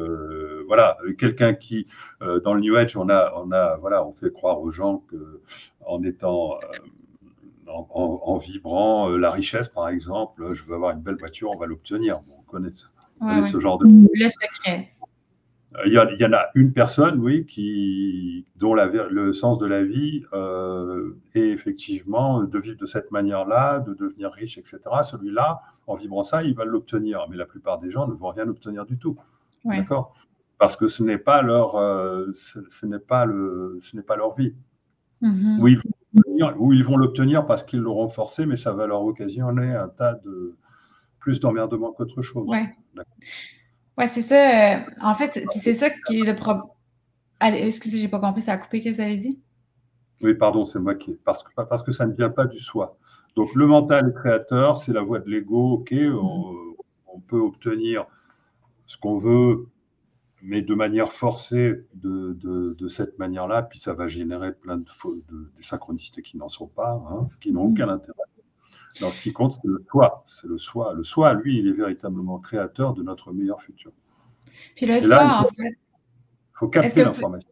[0.68, 1.88] voilà, quelqu'un qui,
[2.22, 5.42] dans le New Age, on a, on a, voilà, on fait croire aux gens que
[5.86, 6.60] en étant
[7.68, 12.22] en, vibrant la richesse, par exemple, je veux avoir une belle voiture, on va l'obtenir.
[12.32, 13.86] on connaît, ce genre de.
[13.88, 14.94] Le secret.
[15.86, 21.12] Il y, en a une personne, oui, qui, dont le sens de la vie euh,
[21.36, 24.80] est effectivement de vivre de cette manière-là, de devenir riche, etc.
[25.04, 27.28] Celui-là, en vibrant ça, il va l'obtenir.
[27.30, 29.16] Mais la plupart des gens ne vont rien obtenir du tout.
[29.64, 30.16] D'accord?
[30.58, 34.36] Parce que ce n'est pas leur, euh, ce, n'est pas le, ce n'est pas leur
[34.36, 34.56] vie.
[35.22, 39.90] Mm Ou ils vont l'obtenir parce qu'ils l'auront forcé, mais ça va leur occasionner un
[39.90, 40.56] tas de
[41.20, 42.48] plus d'emmerdement qu'autre chose.
[42.48, 42.76] Ouais.
[44.00, 44.78] Oui, c'est ça.
[44.78, 46.64] Euh, en fait, c'est ça qui est le problème.
[47.42, 49.40] Excusez, j'ai pas compris, ça a coupé, qu'est-ce que vous avez dit?
[50.22, 51.16] Oui, pardon, c'est moi qui.
[51.26, 52.98] Parce que, parce que ça ne vient pas du soi.
[53.36, 56.76] Donc, le mental est créateur, c'est la voie de l'ego, ok, mm-hmm.
[57.08, 58.06] on, peut obtenir
[58.88, 59.68] ce qu'on veut,
[60.42, 64.86] mais de manière forcée de, de, cette manière-là, puis ça va générer plein de,
[65.30, 67.94] de, synchronicités qui n'en sont pas, hein, qui n'ont aucun mm-hmm.
[67.94, 68.24] intérêt.
[69.00, 70.24] Alors, ce qui compte, c'est le soi.
[70.28, 70.94] C'est le soi.
[70.94, 73.92] Le soi, lui, il est véritablement créateur de notre meilleur futur.
[74.76, 75.78] Puis le soi, en fait.
[76.54, 77.50] faut capter l'information.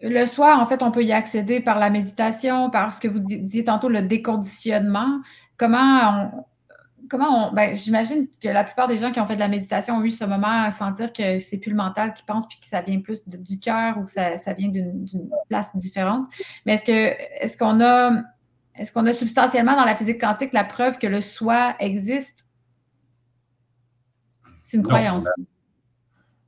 [0.00, 3.18] Le soir, en fait, on peut y accéder par la méditation, par ce que vous
[3.18, 5.20] disiez tantôt, le déconditionnement.
[5.56, 6.44] Comment on,
[7.08, 7.52] comment on.
[7.52, 10.12] Ben, J'imagine que la plupart des gens qui ont fait de la méditation ont eu
[10.12, 13.00] ce moment à sentir que c'est plus le mental qui pense puis que ça vient
[13.00, 16.28] plus du cœur ou que ça, vient d'une place différente.
[16.64, 18.22] Mais est-ce que est-ce qu'on a
[18.78, 22.46] est-ce qu'on a substantiellement dans la physique quantique la preuve que le soi existe?
[24.62, 25.26] C'est une croyance.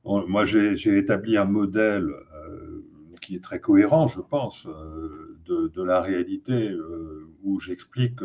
[0.03, 2.85] moi, j'ai établi un modèle euh,
[3.19, 8.21] qui est très cohérent, je pense, euh, de, la réalité, euh, où j'explique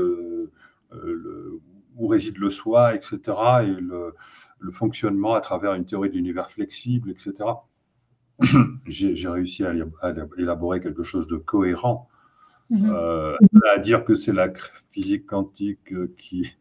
[1.96, 3.18] où réside le soi, etc.,
[3.62, 4.14] et le,
[4.72, 7.32] fonctionnement à travers une théorie de l'univers flexible, etc.
[8.86, 9.72] j'ai réussi à,
[10.36, 12.08] élaborer quelque chose de cohérent.
[12.70, 13.36] Mm-hmm.
[13.72, 14.52] à dire que c'est la
[14.90, 16.56] physique quantique qui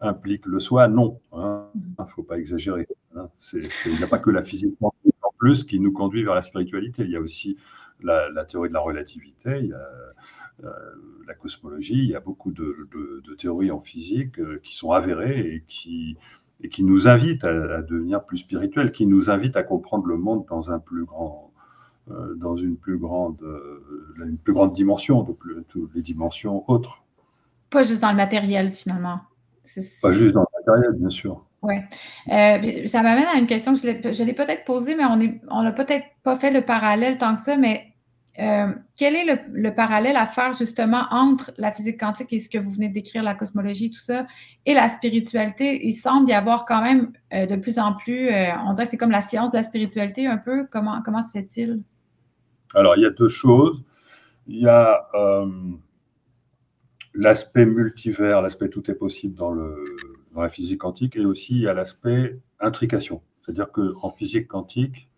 [0.00, 1.20] implique le soi, non.
[1.32, 1.68] Il hein.
[1.74, 2.08] ne mm-hmm.
[2.10, 2.88] faut pas exagérer.
[3.16, 3.28] Hein.
[3.52, 6.42] Il n'y a pas que la physique quantique en plus qui nous conduit vers la
[6.42, 7.04] spiritualité.
[7.04, 7.58] Il y a aussi
[8.02, 9.88] la, théorie de la relativité, il y a
[10.64, 10.70] euh,
[11.26, 12.88] la cosmologie, il y a beaucoup de,
[13.38, 16.16] théories en physique euh, qui sont avérées et qui,
[16.62, 20.44] et qui nous invitent à, devenir plus spirituels, qui nous invitent à comprendre le monde
[20.48, 21.51] dans un plus grand, euh,
[22.36, 23.38] dans une plus grande,
[24.18, 25.36] une plus grande dimension, de
[25.68, 27.04] toutes les dimensions autres.
[27.70, 29.20] Pas juste dans le matériel finalement.
[30.02, 31.44] Pas juste dans le matériel, bien sûr.
[31.62, 31.76] Oui.
[32.86, 35.04] ça m'amène à une question que je l'ai peut-être posée, mais
[35.48, 37.92] on n'a peut-être pas fait le parallèle tant que ça, mais
[38.38, 42.56] euh, quel est le, parallèle à faire justement entre la physique quantique et ce que
[42.56, 44.24] vous venez de décrire, la cosmologie, tout ça,
[44.64, 45.86] et la spiritualité?
[45.86, 48.90] Il semble y avoir quand même euh, de plus en plus, euh, on dirait que
[48.90, 50.66] c'est comme la science de la spiritualité un peu.
[50.70, 51.82] Comment, comment se fait-il?
[52.74, 53.82] Alors, il y a deux choses.
[54.46, 55.08] Il y a
[57.14, 59.54] l'aspect multivers, l'aspect tout est possible dans,
[60.34, 63.22] la physique quantique, et aussi il y a l'aspect intrication.
[63.40, 65.08] C'est-à-dire qu'en physique quantique,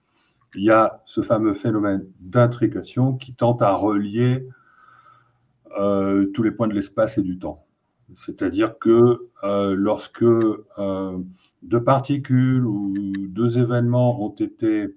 [0.54, 4.46] il y a ce fameux phénomène d'intrication qui tente à relier
[5.78, 7.66] euh, tous les points de l'espace et du temps.
[8.14, 11.18] C'est-à-dire que euh, lorsque euh,
[11.62, 14.94] deux particules ou deux événements ont été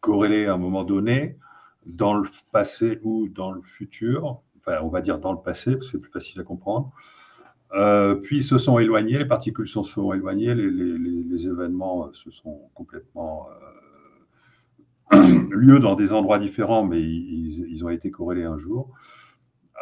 [0.00, 1.38] corrélés à un moment donné,
[1.86, 5.86] dans le passé ou dans le futur, enfin on va dire dans le passé, parce
[5.86, 6.92] que c'est plus facile à comprendre,
[7.74, 12.70] euh, puis se sont éloignés, les particules se sont éloignées, les, événements euh, se sont
[12.74, 13.48] complètement
[15.12, 18.92] euh, lieu dans des endroits différents, mais ils, ont été corrélés un jour.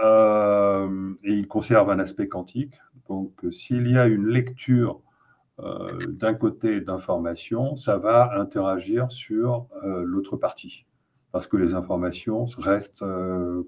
[0.02, 2.74] et ils conservent un aspect quantique.
[3.08, 5.00] Donc, s'il y a une lecture
[5.58, 10.84] d'un côté d'information, ça va interagir sur l'autre partie,
[11.30, 13.04] parce que les informations restent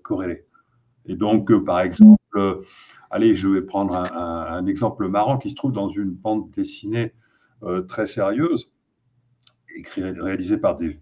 [0.02, 0.46] corrélées.
[1.06, 2.16] Et donc, par exemple,
[3.10, 7.14] Allez, je vais prendre un, exemple marrant qui se trouve dans une bande dessinée
[7.62, 8.70] euh, très sérieuse,
[9.96, 11.00] réalisée par des,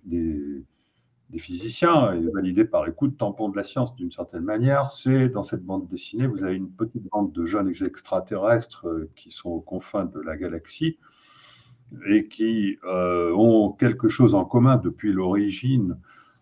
[1.39, 4.89] physiciens et validée par les coups de tampon de la science d'une certaine manière.
[4.89, 9.31] C'est dans cette bande dessinée, vous avez une petite bande de jeunes extraterrestres euh, qui
[9.31, 10.99] sont aux confins de la galaxie
[12.09, 15.99] et qui euh, ont quelque chose en commun depuis l'origine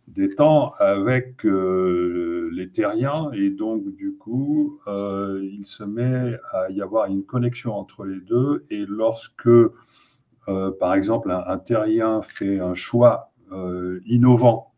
[0.08, 6.82] des temps avec euh, les terriens et donc du coup il se met à y
[6.82, 9.48] avoir une connexion entre les deux et lorsque
[10.46, 13.32] par exemple un, terrien fait un choix
[14.06, 14.71] innovant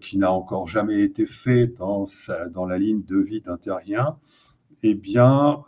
[0.00, 2.04] qui n'a encore jamais été fait dans,
[2.50, 4.16] dans la ligne de vie d'un terrien,
[4.82, 5.64] eh bien,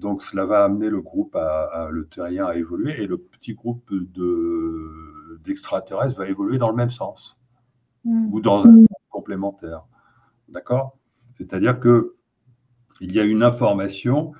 [0.00, 3.92] donc cela va amener le groupe à, le terrien à évoluer et le petit groupe
[3.92, 7.36] de d'extraterrestres va évoluer dans le même sens
[8.04, 8.32] hmm.
[8.32, 9.84] ou dans un sens complémentaire.
[10.48, 10.96] D'accord?
[11.36, 12.14] C'est-à-dire que
[13.00, 14.32] il y a une information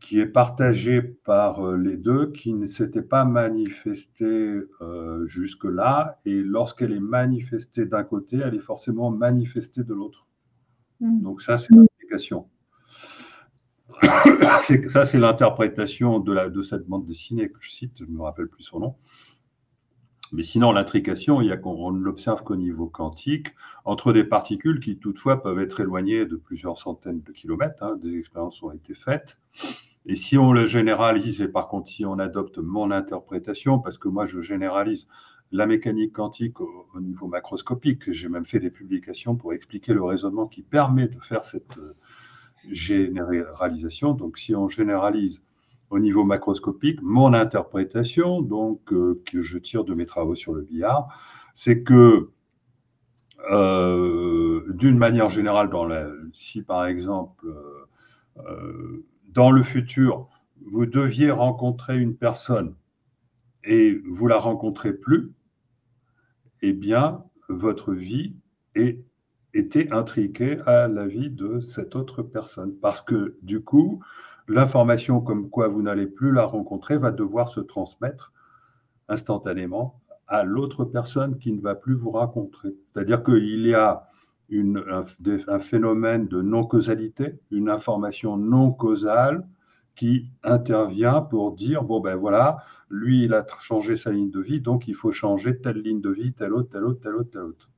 [0.00, 6.34] qui est partagée par euh, les deux, qui ne s'était pas manifestée euh, jusque-là, et
[6.34, 10.26] lorsqu'elle est manifestée d'un côté, elle est forcément manifestée de l'autre.
[11.00, 11.20] Hmm.
[11.22, 11.74] Donc ça, c'est
[14.88, 18.48] ça, c'est l'interprétation de, de cette bande dessinée que je cite, je ne me rappelle
[18.48, 18.94] plus son nom.
[20.32, 23.48] Mais sinon, l'intrication, on ne l'observe qu'au niveau quantique,
[23.84, 27.82] entre des particules qui toutefois peuvent être éloignées de plusieurs centaines de kilomètres.
[27.82, 29.38] Hein, des expériences ont été faites.
[30.06, 34.08] Et si on le généralise, et par contre si on adopte mon interprétation, parce que
[34.08, 35.08] moi je généralise
[35.52, 40.02] la mécanique quantique au, au niveau macroscopique, j'ai même fait des publications pour expliquer le
[40.02, 41.94] raisonnement qui permet de faire cette euh,
[42.70, 44.12] généralisation.
[44.12, 45.42] Donc si on généralise
[45.90, 50.62] au niveau macroscopique, mon interprétation, donc euh, que je tire de mes travaux sur le
[50.62, 51.08] billard,
[51.54, 52.30] c'est que
[53.50, 55.70] euh, d'une manière générale,
[56.32, 57.46] si par exemple
[58.36, 60.28] euh, dans le futur
[60.66, 62.74] vous deviez rencontrer une personne
[63.64, 65.32] et vous la rencontrez plus,
[66.62, 68.34] eh bien, votre vie
[68.74, 69.04] est,
[69.54, 72.74] était intriquée à la vie de cette autre personne.
[72.80, 74.02] Parce que du coup,
[74.48, 78.32] l'information comme quoi vous n'allez plus la rencontrer va devoir se transmettre
[79.08, 82.74] instantanément à l'autre personne qui ne va plus vous rencontrer.
[82.92, 84.08] C'est-à-dire qu'il y a
[84.50, 84.82] une,
[85.48, 89.46] un, phénomène de non-causalité, une information non causale
[89.94, 92.58] qui intervient pour dire, bon ben voilà,
[92.88, 96.10] lui, il a changé sa ligne de vie, donc il faut changer telle ligne de
[96.10, 97.70] vie, telle autre, telle autre, telle autre, telle autre.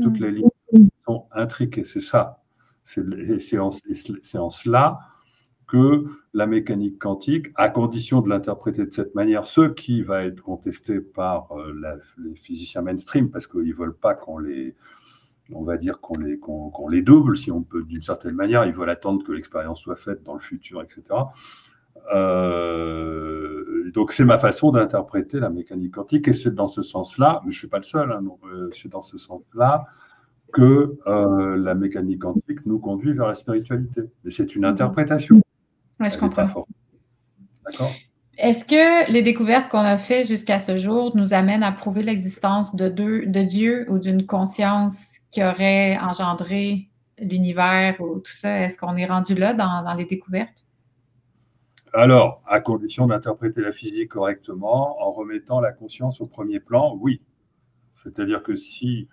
[0.00, 2.42] Toutes les lignes sont intriquées, c'est ça.
[2.84, 4.98] C'est en, en, cela
[5.72, 6.04] que
[6.34, 11.00] la mécanique quantique, à condition de l'interpréter de cette manière, ce qui va être contesté
[11.00, 11.72] par euh,
[12.18, 14.76] les physiciens mainstream, parce qu'ils ne veulent pas qu'on les,
[15.50, 18.74] on va dire qu'on les, qu'on les double, si on peut, d'une certaine manière, ils
[18.74, 21.04] veulent attendre que l'expérience soit faite dans le futur, etc.
[22.14, 27.50] Euh, donc c'est ma façon d'interpréter la mécanique quantique et c'est dans ce sens-là, mais
[27.50, 29.86] je suis pas le seul, hein, euh, c'est dans ce sens-là
[30.52, 34.02] que la mécanique quantique nous conduit vers la spiritualité.
[34.22, 35.41] Mais c'est une interprétation.
[36.02, 36.66] Oui, je comprends.
[37.64, 37.92] D'accord.
[38.36, 42.74] Est-ce que les découvertes qu'on a faites jusqu'à ce jour nous amènent à prouver l'existence
[42.74, 46.88] de, de Dieu ou d'une conscience qui aurait engendré
[47.18, 48.62] l'univers ou tout ça?
[48.62, 50.64] Est-ce qu'on est rendu là dans les découvertes?
[51.94, 57.22] Alors, à condition d'interpréter la physique correctement, en remettant la conscience au premier plan, oui.
[57.94, 59.08] C'est-à-dire que si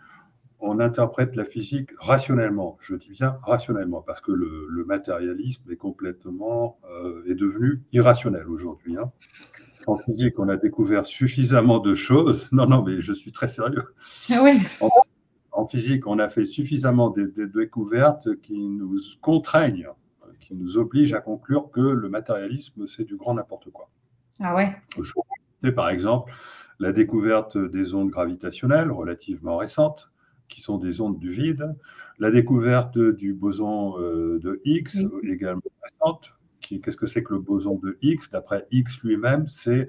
[0.60, 6.80] on interprète la physique rationnellement, je dis bien rationnellement, parce que le, matérialisme est complètement
[6.90, 8.98] euh, est devenu irrationnel aujourd'hui.
[8.98, 9.12] Hein.
[9.86, 12.50] En physique, on a découvert suffisamment de choses.
[12.52, 13.94] Non, non, mais je suis très sérieux.
[14.32, 14.60] Ah oui.
[15.52, 19.90] En, physique, on a fait suffisamment de, de découvertes qui nous contraignent
[20.50, 23.90] qui nous oblige à conclure que le matérialisme, c'est du grand n'importe quoi.
[24.40, 24.76] Ah ouais
[25.76, 26.34] Par exemple,
[26.80, 30.10] la découverte des ondes gravitationnelles relativement récentes,
[30.50, 31.76] qui sont des ondes du vide,
[32.20, 36.36] la découverte du boson euh, de Higgs, également récente.
[36.60, 39.88] Qu'est-ce que c'est que le boson de Higgs D'après Higgs lui-même, c'est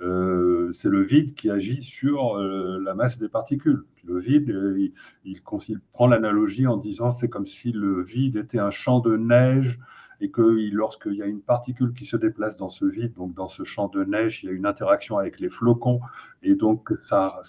[0.00, 3.82] euh, le vide qui agit sur euh, la masse des particules.
[4.04, 4.92] Le vide, il,
[5.24, 9.80] il, prend l'analogie en disant c'est comme si le vide était un champ de neige
[10.20, 13.48] et que lorsqu'il y a une particule qui se déplace dans ce vide, donc dans
[13.48, 16.00] ce champ de neige, il y a une interaction avec les flocons,
[16.42, 17.42] et donc ça,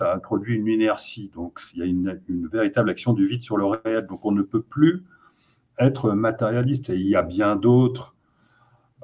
[0.00, 1.30] introduit une inertie.
[1.34, 2.20] Donc il y a une,
[2.52, 4.06] véritable action du vide sur le réel.
[4.06, 5.04] Donc on ne peut plus
[5.78, 6.90] être matérialiste.
[6.90, 8.14] Et il y a bien d'autres.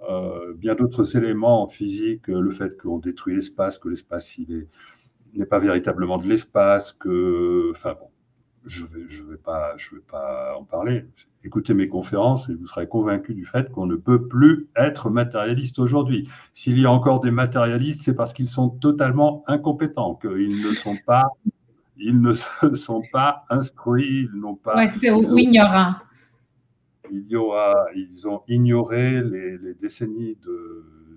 [0.09, 4.38] Euh, bien d'autres éléments en physique, le fait qu'on détruit l'espace, que l'espace
[5.35, 8.10] n'est pas véritablement de l'espace, que, enfin bon,
[8.66, 11.07] je ne vais, je vais, pas, je vais pas en parler.
[11.42, 15.79] Écoutez mes conférences et vous serez convaincu du fait qu'on ne peut plus être matérialiste
[15.79, 16.29] aujourd'hui.
[16.53, 20.99] S'il y a encore des matérialistes, c'est parce qu'ils sont totalement incompétents, qu'ils ne sont
[21.07, 21.31] pas,
[21.96, 24.87] ils ne sont pas instruits, ils n'ont pas.
[24.87, 25.94] C'est ou ignorants.
[27.11, 30.37] Il aura, ils ont ignoré les, les décennies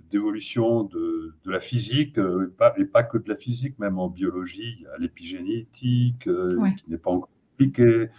[0.09, 4.75] d'évolution de, de, la physique, euh, et pas, que de la physique, même en biologie,
[4.77, 8.09] il y a l'épigénétique euh, qui n'est pas encore appliquée,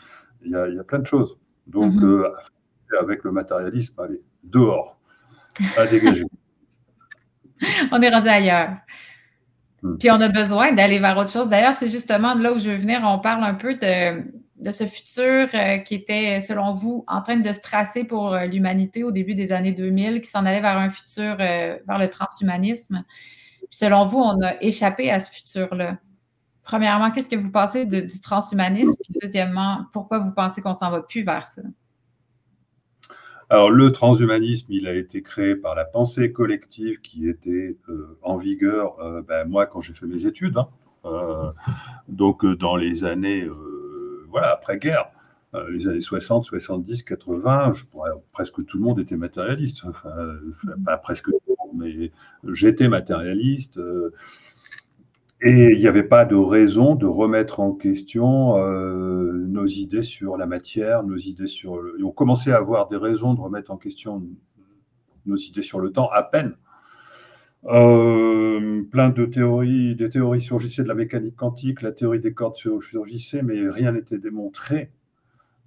[0.45, 1.39] il y, a, il y, a, plein de choses.
[1.67, 2.05] Donc, mhm.
[2.05, 2.31] euh,
[3.01, 4.99] avec le matérialisme, allez, dehors,
[5.77, 6.25] à dégager.
[7.93, 8.77] on est rendu ailleurs.
[9.83, 9.97] Hmm.
[9.99, 11.49] Puis on a besoin d'aller vers autre chose.
[11.49, 13.01] D'ailleurs, c'est justement de là où je veux venir.
[13.05, 14.23] On parle un peu de,
[14.57, 18.45] de ce futur euh, qui était, selon vous, en train de se tracer pour euh,
[18.47, 23.05] l'humanité au début des années 2000, qui s'en allait vers un futur, vers le transhumanisme.
[23.71, 25.99] Puis selon vous, on a échappé à ce futur-là.
[26.65, 29.03] Premièrement, qu'est-ce que vous pensez du transhumanisme?
[29.21, 31.63] Deuxièmement, pourquoi vous pensez qu'on s'en va plus vers ça?
[33.51, 38.39] Alors, le transhumanisme, il a été créé par la pensée collective qui était euh, en
[38.39, 40.57] vigueur, euh, ben, moi, quand j'ai fait mes études.
[40.57, 40.69] Hein.
[41.05, 41.53] Euh,
[42.09, 43.47] donc, dans les années,
[44.31, 45.11] voilà, après-guerre,
[45.69, 49.85] les années 60, 70, 80, je pourrais, presque tout le monde était matérialiste.
[49.85, 50.11] Enfin,
[50.85, 52.11] pas presque tout le monde, mais
[52.53, 53.79] j'étais matérialiste.
[55.47, 60.39] Et il n'y avait pas de raison de remettre en question euh, nos idées sur
[60.39, 61.77] la matière, nos idées sur.
[61.77, 62.03] Le...
[62.03, 64.27] on commençait à avoir des raisons de remettre en question
[65.27, 66.57] nos idées sur le temps à peine.
[67.67, 72.57] Euh, plein de théories, des théories surgissaient de la mécanique quantique, la théorie des cordes
[72.57, 74.93] surgissait, mais rien n'était démontré.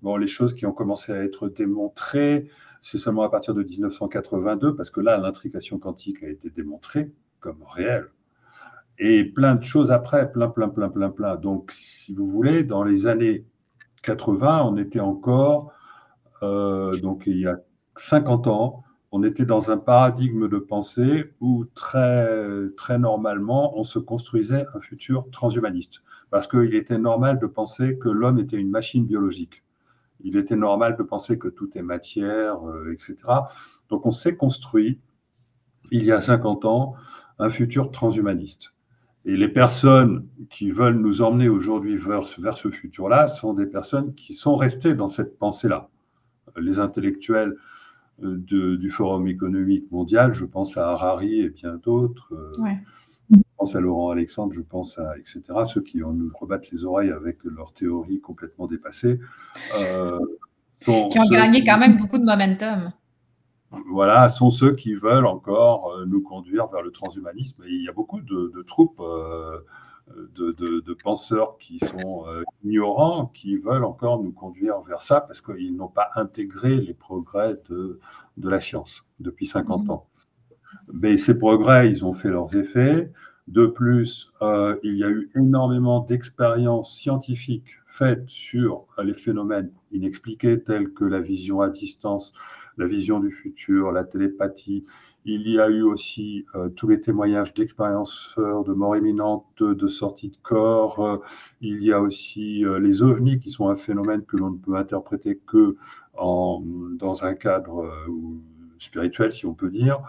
[0.02, 2.50] Bon, les choses qui ont commencé à être démontrées,
[2.82, 7.12] c'est seulement à partir de 1982, parce que là, l'intrication quantique a été démontrée
[7.42, 8.10] comme réelle
[9.00, 11.36] et plein de choses après, plein, plein, plein, plein, plein.
[11.36, 13.46] Donc, si vous voulez, dans les années
[14.04, 15.72] 80, on était encore,
[16.44, 17.60] euh, donc il y a
[17.96, 24.00] 50 ans, on était dans un paradigme de pensée où très, très normalement, on se
[24.00, 26.04] construisait un futur transhumaniste.
[26.30, 29.64] Parce qu'il était normal de penser que l'homme était une machine biologique.
[30.22, 33.16] Il était normal de penser que tout est matière, euh, etc.
[33.90, 35.00] Donc on s'est construit,
[35.92, 36.96] il y a 50 ans,
[37.40, 38.74] un futur transhumaniste.
[39.26, 44.16] Et les personnes qui veulent nous emmener aujourd'hui vers, vers, ce futur-là sont des personnes
[44.16, 45.90] qui sont restées dans cette pensée-là.
[46.56, 47.56] Les intellectuels
[48.24, 52.52] euh, du Forum économique mondial, je pense à Harari et bien d'autres, euh,
[53.32, 57.12] je pense à Laurent Alexandre, je pense à etc., ceux qui nous rebattent les oreilles
[57.12, 59.20] avec leurs théories complètement dépassées.
[59.78, 60.20] Euh,
[60.80, 62.92] qui ont gagné quand même beaucoup de momentum.
[63.90, 67.64] Voilà, sont ceux qui veulent encore nous conduire vers le transhumanisme.
[67.64, 69.02] Et il y a beaucoup de, troupes
[70.10, 72.26] de, penseurs qui sont
[72.64, 77.58] ignorants, qui veulent encore nous conduire vers ça parce qu'ils n'ont pas intégré les progrès
[77.70, 78.00] de,
[78.38, 79.92] la science depuis 50 mmh.
[79.92, 80.08] ans.
[80.94, 83.12] Mais ces progrès, ils ont fait leurs effets.
[83.48, 90.62] De plus, euh, il y a eu énormément d'expériences scientifiques faites sur les phénomènes inexpliqués
[90.62, 92.34] tels que la vision à distance,
[92.78, 94.86] la vision du futur, la télépathie.
[95.26, 100.30] Il y a eu aussi euh, tous les témoignages d'expérienceurs de mort imminente, de, sortie
[100.30, 101.06] de corps.
[101.06, 101.18] Euh,
[101.62, 105.40] il y a aussi les ovnis qui sont un phénomène que l'on ne peut interpréter
[105.46, 105.76] que
[106.16, 107.92] dans un cadre
[108.80, 110.02] spirituel, si on peut dire.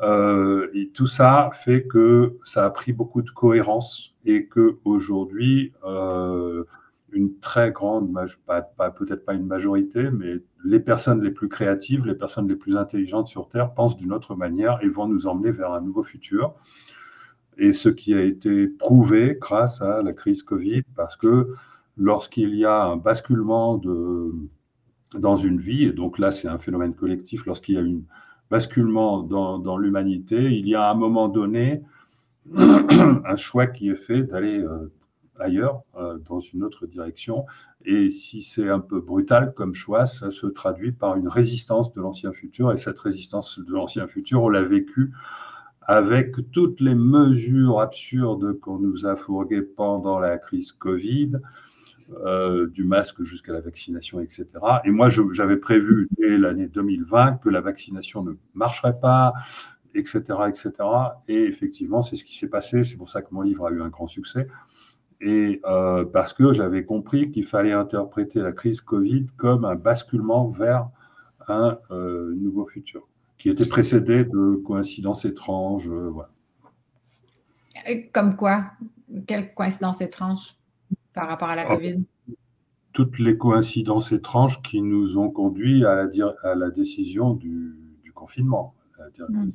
[0.00, 5.72] Euh, et tout ça fait que ça a pris beaucoup de cohérence et que aujourd'hui,
[5.84, 6.64] euh,
[7.14, 8.12] une très grande,
[8.46, 10.34] pas, peut-être pas une majorité, mais
[10.64, 14.34] les personnes les plus créatives, les personnes les plus intelligentes sur Terre pensent d'une autre
[14.34, 16.54] manière et vont nous emmener vers un nouveau futur.
[17.56, 21.54] Et ce qui a été prouvé grâce à la crise Covid, parce que
[21.96, 24.34] lorsqu'il y a un basculement de,
[25.16, 28.02] dans une vie, et donc là c'est un phénomène collectif, lorsqu'il y a une
[28.50, 31.82] basculement dans, l'humanité, il y a à un moment donné
[32.56, 34.92] un choix qui est fait d'aller euh,
[35.38, 37.46] ailleurs, euh, dans une autre direction.
[37.84, 42.00] Et si c'est un peu brutal comme choix, ça se traduit par une résistance de
[42.00, 42.72] l'ancien futur.
[42.72, 45.12] Et cette résistance de l'ancien futur, on l'a vécu
[45.86, 51.32] avec toutes les mesures absurdes qu'on nous a fourguées pendant la crise Covid,
[52.24, 54.46] euh, du masque jusqu'à la vaccination, etc.
[54.84, 59.32] Et moi, j'avais prévu dès l'année 2020 que la vaccination ne marcherait pas,
[59.94, 60.72] etc., etc.
[61.28, 62.84] Et effectivement, c'est ce qui s'est passé.
[62.84, 64.48] C'est pour ça que mon livre a eu un grand succès.
[65.26, 70.50] Et euh, parce que j'avais compris qu'il fallait interpréter la crise Covid comme un basculement
[70.50, 70.90] vers
[71.48, 73.08] un euh, nouveau futur,
[73.38, 75.88] qui était précédé de coïncidences étranges.
[75.88, 76.30] voilà.
[78.12, 78.66] Comme quoi?
[79.26, 80.56] Quelle coïncidence étrange
[81.14, 81.74] par rapport à la ah.
[81.74, 82.04] Covid?
[82.92, 86.08] Toutes les coïncidences étranges qui nous ont conduit à la,
[86.42, 87.80] à la décision du,
[88.14, 88.74] confinement.
[89.28, 89.50] Hmm.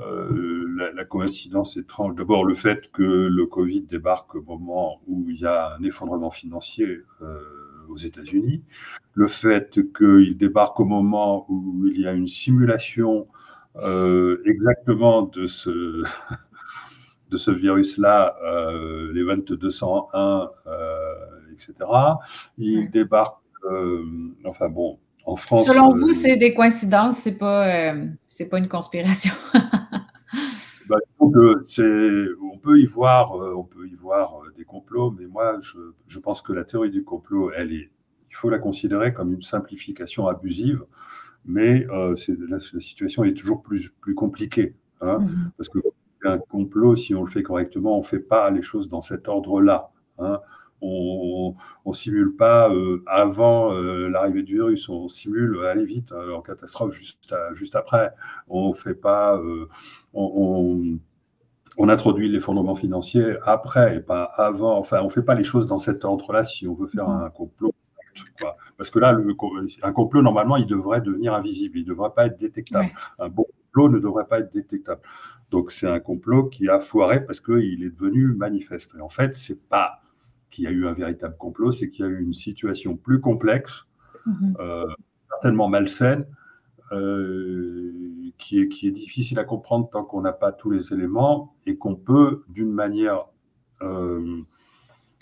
[0.00, 5.40] Euh, la, coïncidence étrange, d'abord le fait que le Covid débarque au moment où il
[5.40, 7.40] y a un effondrement financier euh,
[7.88, 8.62] aux États-Unis,
[9.14, 13.28] le fait qu'il débarque au moment où il y a une simulation
[13.76, 16.02] euh, exactement de ce,
[17.30, 18.36] de ce virus-là,
[19.12, 21.14] les 2201, euh,
[21.52, 21.74] etc.
[22.58, 23.42] Il débarque,
[24.44, 25.66] enfin bon, en France.
[25.66, 27.94] Selon vous, c'est des coïncidences, c'est pas,
[28.26, 29.32] c'est pas une conspiration?
[30.88, 31.62] bah, on peut
[32.78, 36.64] y voir, on peut y voir des complots, mais moi, je, je, pense que la
[36.64, 37.90] théorie du complot, elle est,
[38.30, 40.84] il faut la considérer comme une simplification abusive,
[41.44, 42.14] mais la,
[42.48, 45.50] la, situation est toujours plus, plus compliquée, hein, mm-hmm.
[45.56, 45.78] parce que
[46.24, 49.28] un complot, si on le fait correctement, on ne fait pas les choses dans cet
[49.28, 49.90] ordre-là.
[50.18, 50.40] Hein.
[50.82, 51.54] On
[51.86, 56.40] ne simule pas euh, avant euh, l'arrivée du virus, on simule, euh, allez vite, en
[56.40, 58.12] catastrophe juste, juste après.
[58.48, 59.40] On fait pas,
[60.14, 60.98] on,
[61.76, 64.78] on, introduit l'effondrement financier après et pas avant.
[64.78, 67.22] Enfin, on ne fait pas les choses dans cet ordre-là si on veut faire mmh.
[67.24, 67.74] un complot.
[68.76, 69.36] Parce que là, le,
[69.82, 72.90] un complot, normalement, il devrait devenir invisible, il ne devrait pas être détectable.
[73.18, 75.02] Un bon complot ne devrait pas être détectable.
[75.50, 78.94] Donc c'est un complot qui a foiré parce qu'il est devenu manifeste.
[78.96, 80.00] Et en fait, c'est pas
[80.50, 83.20] qu'il y a eu un véritable complot, c'est qu'il y a eu une situation plus
[83.20, 83.86] complexe,
[84.26, 84.56] mhm.
[84.60, 84.86] euh,
[85.28, 86.26] certainement malsaine,
[86.92, 87.92] euh,
[88.38, 91.76] qui, est, qui est difficile à comprendre tant qu'on n'a pas tous les éléments et
[91.76, 93.26] qu'on peut, d'une manière
[93.82, 94.40] euh,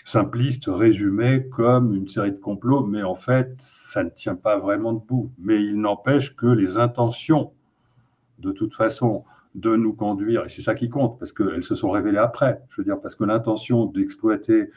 [0.03, 4.93] simpliste, résumer comme une série de complots, mais en fait, ça ne tient pas vraiment
[4.93, 5.31] debout.
[5.37, 7.51] Mais il n'empêche que les intentions,
[8.39, 9.23] de toute façon,
[9.53, 12.81] de nous conduire, et c'est ça qui compte, parce qu'elles se sont révélées après, je
[12.81, 14.69] veux dire, parce que l'intention d'exploiter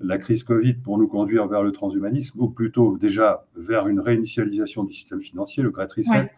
[0.00, 4.84] la crise Covid pour nous conduire vers le transhumanisme, ou plutôt déjà vers une réinitialisation
[4.84, 6.30] du système financier, le Great Reset,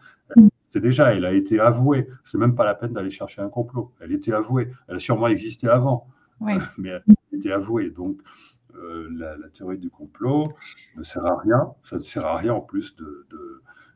[0.69, 2.07] C'est déjà, elle a été avouée.
[2.23, 3.91] C'est même pas la peine d'aller chercher un complot.
[3.99, 4.71] Elle était avouée.
[4.87, 6.07] Elle a sûrement existé avant,
[6.77, 7.03] mais elle
[7.33, 7.89] était avouée.
[7.89, 8.19] Donc,
[8.75, 10.43] euh, la, théorie du complot
[10.95, 11.73] ne sert à rien.
[11.83, 13.27] Ça ne sert à rien en plus de.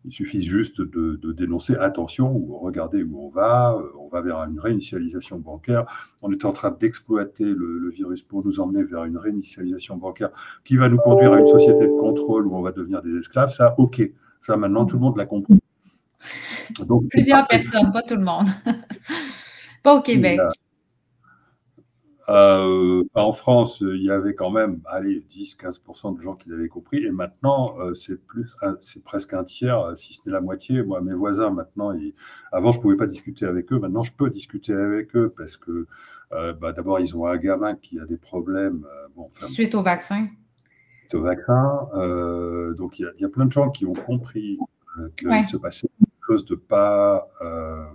[0.06, 4.38] Il suffit juste de, dénoncer attention, ou regardez où on va, euh, on va vers
[4.44, 5.86] une réinitialisation bancaire.
[6.22, 10.30] On est en train d'exploiter le, le, virus pour nous emmener vers une réinitialisation bancaire
[10.66, 13.52] qui va nous conduire à une société de contrôle où on va devenir des esclaves.
[13.52, 14.02] Ça, ok.
[14.42, 15.60] Ça, maintenant, tout le monde l'a compris.
[17.10, 18.48] Plusieurs personnes, pas tout le monde.
[19.84, 20.40] pas au Québec.
[22.30, 27.04] Euh, en France, il y avait quand même, allez, 10-15% de gens qui l'avaient compris,
[27.04, 30.84] et maintenant, euh, c'est plus, c'est presque un tiers, si ce n'est la moitié.
[30.84, 31.94] Moi, mes voisins, maintenant,
[32.52, 35.58] avant, je ne pouvais pas discuter avec eux, maintenant, je peux discuter avec eux parce
[35.58, 35.88] que,
[36.32, 38.86] euh, bah, d'abord, ils ont un gamin qui a des problèmes.
[39.40, 40.28] suite au vaccin.
[41.02, 41.90] Suite au vaccin.
[42.78, 44.58] donc, il y, a plein de gens qui ont compris
[45.18, 45.90] qu'il se passait
[46.26, 47.86] chose de pas, euh,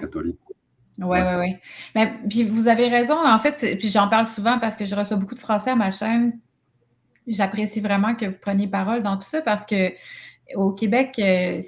[0.00, 0.38] catholique.
[0.98, 1.56] Oui, oui, oui.
[1.94, 5.16] Mais puis vous avez raison, en fait, puis j'en parle souvent parce que je reçois
[5.16, 6.38] beaucoup de Français à ma chaîne.
[7.26, 9.92] J'apprécie vraiment que vous preniez parole dans tout ça parce que
[10.54, 11.60] au Québec, euh,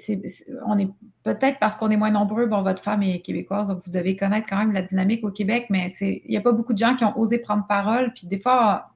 [0.65, 0.89] on est
[1.23, 4.47] peut-être parce qu'on est moins nombreux, bon, votre femme est québécoise, donc vous devez connaître
[4.49, 7.05] quand même la dynamique au Québec, mais il n'y a pas beaucoup de gens qui
[7.05, 8.11] ont osé prendre parole.
[8.13, 8.90] Puis des fois,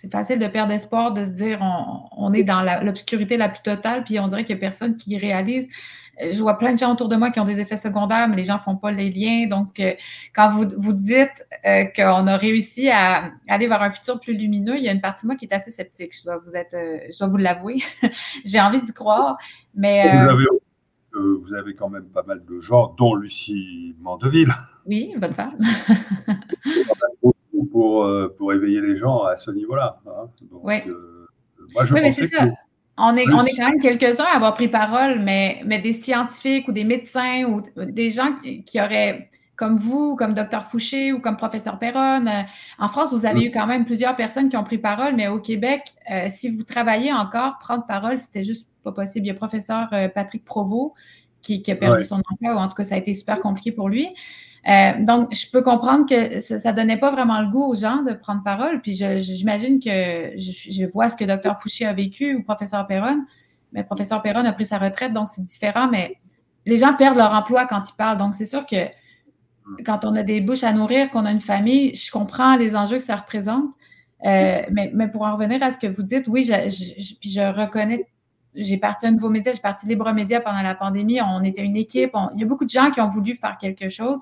[0.00, 1.58] c'est facile de perdre espoir, de se dire
[2.16, 5.18] on, est dans l'obscurité la, plus totale, puis on dirait qu'il n'y a personne qui
[5.18, 5.68] réalise.
[6.22, 8.36] Euh, je vois plein de gens autour de moi qui ont des effets secondaires, mais
[8.36, 9.48] les gens ne font pas les liens.
[9.48, 9.94] Donc, euh,
[10.36, 14.76] quand vous, vous dites euh, qu'on a réussi à aller vers un futur plus lumineux,
[14.76, 16.16] il y a une partie de moi qui est assez sceptique.
[16.16, 17.78] Je dois vous être, je dois vous l'avouer.
[18.44, 19.36] J'ai envie d'y croire,
[19.74, 20.08] mais
[21.12, 24.54] vous avez quand même pas mal de gens, dont Lucie Mandeville.
[24.86, 25.58] Oui, bonne femme.
[27.64, 30.00] pour, euh, pour éveiller les gens à ce niveau-là.
[30.06, 30.28] Hein.
[30.50, 30.76] oui.
[30.86, 31.26] Euh,
[31.74, 32.48] moi, je oui, mais c'est ça.
[32.96, 36.66] On est, on est quand même quelques-uns à avoir pris parole, mais, mais des scientifiques
[36.66, 38.36] ou des médecins ou des gens
[38.66, 42.42] qui auraient, comme vous, comme Dr Fouché ou comme professeur Perron, euh,
[42.78, 45.38] en France, vous avez eu quand même plusieurs personnes qui ont pris parole, mais au
[45.38, 45.82] Québec,
[46.28, 49.26] si vous travaillez encore, prendre parole, c'était juste pas possible.
[49.26, 50.94] Il y a professeur Patrick Provost
[51.42, 53.72] qui, qui, a perdu son emploi, ou en tout cas, ça a été super compliqué
[53.72, 54.08] pour lui.
[54.68, 58.02] Euh, donc, je peux comprendre que ça ne donnait pas vraiment le goût aux gens
[58.02, 58.82] de prendre parole.
[58.82, 61.56] Puis j'imagine que je, vois ce que Dr.
[61.58, 63.24] Fouché a vécu ou professeur Perron.
[63.72, 65.88] Mais professeur Perron a pris sa retraite, donc c'est différent.
[65.90, 66.16] Mais
[66.66, 68.18] les gens perdent leur emploi quand ils parlent.
[68.18, 68.76] Donc, c'est sûr que
[69.84, 72.98] quand on a des bouches à nourrir, qu'on a une famille, je comprends les enjeux
[72.98, 73.64] que ça représente.
[74.26, 78.06] Euh, mais, pour en revenir à ce que vous dites, oui, je, puis je reconnais
[78.54, 81.20] j'ai parti un nouveau média, j'ai parti Libre Média pendant la pandémie.
[81.20, 82.12] On était une équipe.
[82.34, 84.20] il y a beaucoup de gens qui ont voulu faire quelque chose.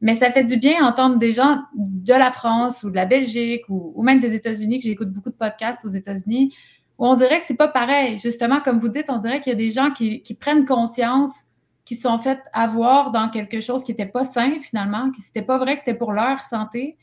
[0.00, 3.62] Mais ça fait du bien entendre des gens de la France ou de la Belgique
[3.68, 6.54] ou, même des États-Unis, que j'écoute beaucoup de podcasts aux États-Unis,
[6.98, 8.18] où on dirait que c'est pas pareil.
[8.18, 11.44] Justement, comme vous dites, on dirait qu'il y a des gens qui, prennent conscience,
[11.86, 15.58] qui sont fait avoir dans quelque chose qui n'était pas sain finalement, qui n'était pas
[15.58, 16.98] vrai que c'était pour leur santé.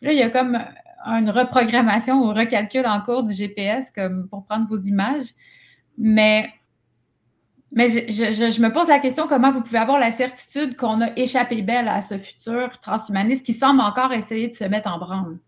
[0.00, 0.58] Là, il y a comme
[1.04, 5.34] une reprogrammation ou recalcul en cours du GPS, comme pour prendre vos images.
[5.98, 6.50] Mais
[7.72, 11.60] mais je, me pose la question comment vous pouvez avoir la certitude qu'on a échappé
[11.60, 15.38] belle à ce futur transhumaniste qui semble encore essayer de se mettre en branle?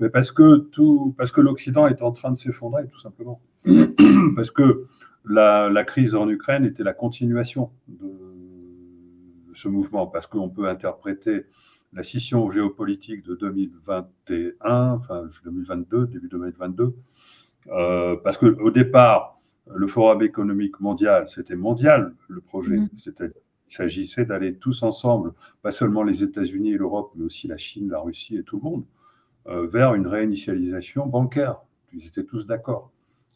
[0.00, 3.40] Mais parce que tout, parce que l'Occident est en train de s'effondrer, tout simplement.
[4.36, 4.86] parce que
[5.24, 8.12] la, crise en Ukraine était la continuation de
[9.54, 11.46] ce mouvement, parce qu'on peut interpréter
[11.92, 16.90] la scission géopolitique de 2021, enfin 2022, début 2022, euh,
[17.68, 19.38] parce qu'au départ,
[19.74, 22.76] le Forum économique mondial, c'était mondial le projet.
[22.76, 22.88] Mm.
[22.94, 23.32] il
[23.66, 28.00] s'agissait d'aller tous ensemble, pas seulement les États-Unis et l'Europe, mais aussi la Chine, la
[28.00, 28.84] Russie et tout le monde,
[29.48, 31.60] euh, vers une réinitialisation bancaire.
[31.92, 32.90] Ils étaient tous d'accord.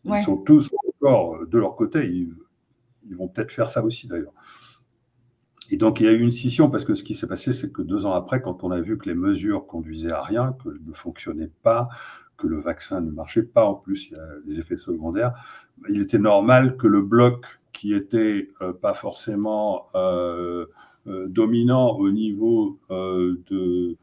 [0.04, 2.06] Ils sont tous d'accord euh, de leur côté.
[2.08, 4.32] Ils, vont peut-être faire ça aussi d'ailleurs.
[5.70, 7.72] Et donc il y a eu une scission parce que ce qui s'est passé, c'est
[7.72, 10.80] que deux ans après, quand on a vu que les mesures conduisaient à rien, qu'elles
[10.84, 11.88] ne fonctionnaient pas,
[12.42, 15.32] que le vaccin ne marchait pas, en plus il y a des effets secondaires,
[15.88, 20.66] il était normal que le bloc qui était euh, pas forcément euh,
[21.06, 23.96] euh, dominant au niveau de,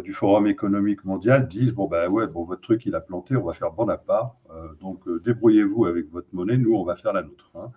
[0.00, 3.44] du Forum économique mondial dise bon ben ouais bon votre truc il a planté on
[3.44, 4.36] va faire bon à part.
[4.80, 7.70] Donc débrouillez-vous avec votre monnaie nous on va faire la nôtre hein.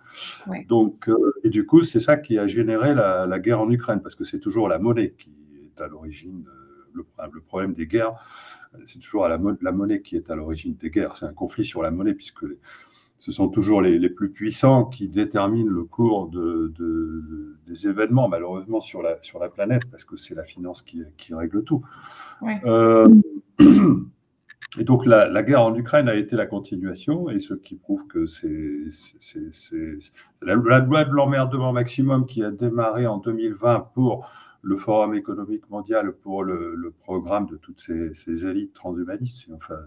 [0.68, 1.08] donc
[1.44, 4.40] et du coup c'est ça qui a généré la, guerre en Ukraine parce que c'est
[4.40, 5.30] toujours la monnaie qui
[5.64, 6.44] est à l'origine
[6.92, 8.16] le, le, problème des guerres
[8.86, 11.16] c'est toujours à la, la, monnaie qui est à l'origine des guerres.
[11.16, 12.44] C'est un conflit sur la monnaie, puisque
[13.18, 16.72] ce sont toujours les, plus puissants qui déterminent le cours de,
[17.66, 21.34] des événements, malheureusement, sur la, sur la planète, parce que c'est la finance qui, qui,
[21.34, 21.84] règle tout.
[22.64, 23.08] Euh,
[24.78, 28.24] Et donc la, guerre en Ukraine a été la continuation, et ce qui prouve que
[28.24, 28.86] c'est
[30.40, 34.30] la, loi de l'emmerdement maximum qui a démarré en 2020 pour
[34.62, 39.78] le Forum économique mondial, pour le, programme de toutes ces, élites transhumanistes, enfin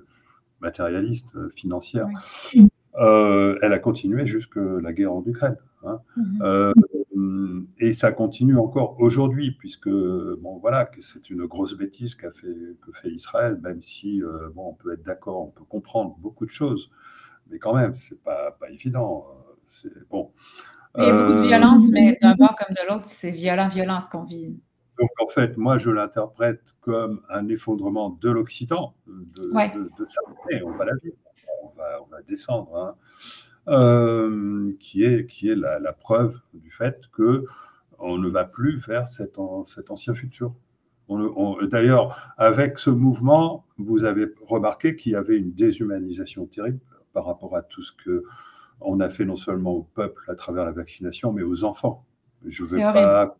[0.62, 2.08] matérialistes, financières.
[2.98, 5.58] Euh, elle a continué jusque la guerre en Ukraine.
[5.86, 6.00] Hein.
[6.16, 6.42] Mhm.
[6.42, 6.74] Euh,
[7.80, 12.92] et ça continue encore aujourd'hui, puisque bon, voilà, c'est une grosse bêtise qu'a fait, que
[13.02, 16.52] fait Israël, même si euh, bon, on peut être d'accord, on peut comprendre beaucoup de
[16.52, 16.92] choses,
[17.50, 19.28] mais quand même, c'est pas, pas évident.
[20.10, 20.32] Bon.
[20.98, 24.08] Il y a beaucoup de violence, mais d'un bord comme de l'autre, c'est violent, violence
[24.08, 24.58] qu'on vit.
[25.00, 29.43] Donc en fait, moi je l'interprète comme un effondrement de l'Occident, de,
[29.98, 30.22] de, sa
[30.64, 31.16] on va la vivre
[31.64, 32.96] on va, descendre, hein.
[33.68, 37.46] euh, qui est, qui est la, preuve du fait que
[38.00, 40.54] on ne va plus vers cet, cet ancien futur.
[41.70, 46.80] D'ailleurs, avec ce mouvement, vous avez remarqué qu'il y avait une déshumanisation terrible
[47.14, 48.24] par rapport à tout ce que
[48.82, 52.06] on a fait non seulement au peuple à travers la vaccination, mais aux enfants.
[52.46, 53.38] Je ne vais pas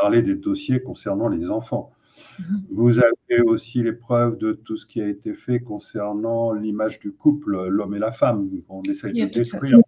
[0.00, 1.92] parler des dossiers concernant les enfants.
[2.38, 2.62] Mhm.
[2.70, 7.68] Vous avez aussi l'épreuve de tout ce qui a été fait concernant l'image du couple,
[7.68, 8.48] l'homme et la femme.
[8.68, 9.78] On essaye de détruire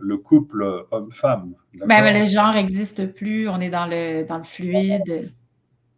[0.00, 1.54] le couple homme-femme.
[1.86, 5.32] Ben, le genre n'existe plus, on est dans le, dans le fluide.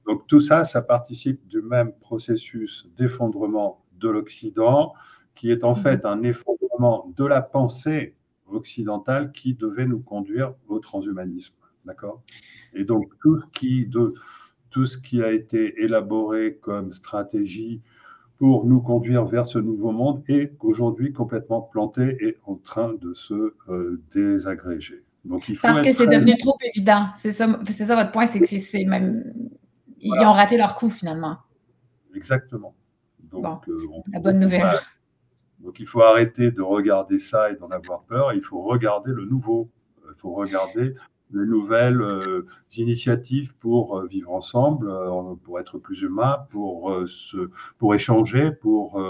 [0.06, 4.94] Donc tout ça, ça participe du même processus d'effondrement de l'Occident,
[5.34, 5.82] qui est en mhm.
[5.82, 8.14] fait un effondrement de la pensée
[8.46, 11.54] occidentale qui devait nous conduire au transhumanisme.
[11.84, 12.22] D'accord
[12.74, 14.14] Et donc tout ce qui, de,
[14.70, 17.80] tout ce qui a été élaboré comme stratégie
[18.38, 23.12] pour nous conduire vers ce nouveau monde est aujourd'hui complètement planté et en train de
[23.12, 25.04] se euh, désagréger.
[25.26, 27.08] Donc, il faut Parce que c'est devenu trop évident.
[27.14, 29.34] C'est ça, ça votre point, c'est que c'est même.
[29.98, 31.36] Ils ont raté leur coup finalement.
[32.14, 32.74] Exactement.
[33.30, 33.76] Donc, euh,
[34.10, 34.64] la bonne nouvelle.
[35.58, 38.32] Donc il faut arrêter de regarder ça et d'en avoir peur.
[38.32, 39.68] Il faut regarder le nouveau.
[40.08, 40.94] Il faut regarder
[41.32, 47.50] de nouvelles euh, initiatives pour euh, vivre ensemble, euh, pour être plus humain, pour, se,
[47.78, 49.02] pour échanger, pour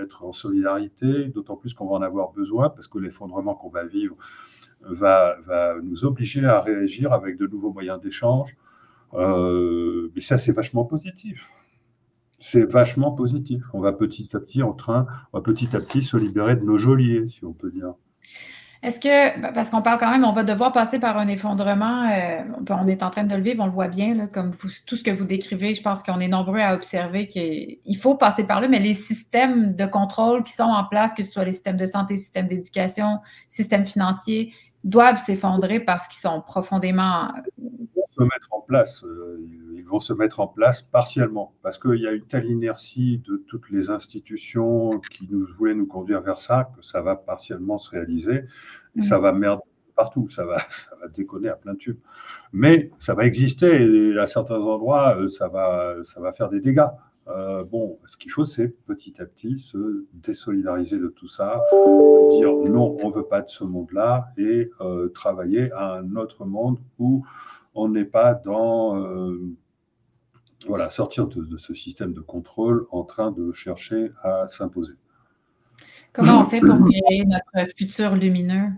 [0.00, 3.84] être en solidarité, d'autant plus qu'on va en avoir besoin parce que l'effondrement qu'on va
[3.84, 4.16] vivre
[4.82, 8.56] va, va, nous obliger à réagir avec de nouveaux moyens d'échange.
[9.12, 11.48] mais ça, c'est vachement positif.
[12.38, 13.62] C'est vachement positif.
[13.72, 16.64] On va petit à petit en train, on va petit à petit se libérer de
[16.64, 17.94] nos geôliers, si on peut dire.
[18.84, 22.42] Est-ce que, parce qu'on parle quand même, on va devoir passer par un effondrement, euh,
[22.68, 24.50] on est en train de le vivre, on le voit bien, comme
[24.84, 28.44] tout ce que vous décrivez, je pense qu'on est nombreux à observer qu'il faut passer
[28.44, 31.52] par là, mais les systèmes de contrôle qui sont en place, que ce soit les
[31.52, 34.52] systèmes de santé, systèmes d'éducation, systèmes financiers,
[34.84, 37.32] doivent s'effondrer parce qu'ils sont profondément...
[37.58, 41.78] Ils vont se mettre en place, euh, ils vont se mettre en place partiellement, parce
[41.78, 46.20] qu'il y a une telle inertie de toutes les institutions qui nous voulaient nous conduire
[46.20, 48.44] vers ça, que ça va partiellement se réaliser,
[48.96, 49.62] et ça va merder
[49.96, 51.98] partout, ça va, ça va déconner à plein de tubes.
[52.52, 56.60] Mais ça va exister, et à certains endroits, euh, ça va, ça va faire des
[56.60, 56.86] dégâts.
[57.28, 61.62] Euh, bon, ce qu'il faut, c'est petit à petit se désolidariser de tout ça,
[62.30, 66.44] dire non, on ne veut pas de ce monde-là et euh, travailler à un autre
[66.44, 67.24] monde où
[67.74, 69.02] on n'est pas dans.
[69.02, 69.40] Euh,
[70.66, 74.94] voilà, sortir de, ce système de contrôle en train de chercher à s'imposer.
[76.12, 78.70] Comment on fait pour créer notre futur lumineux?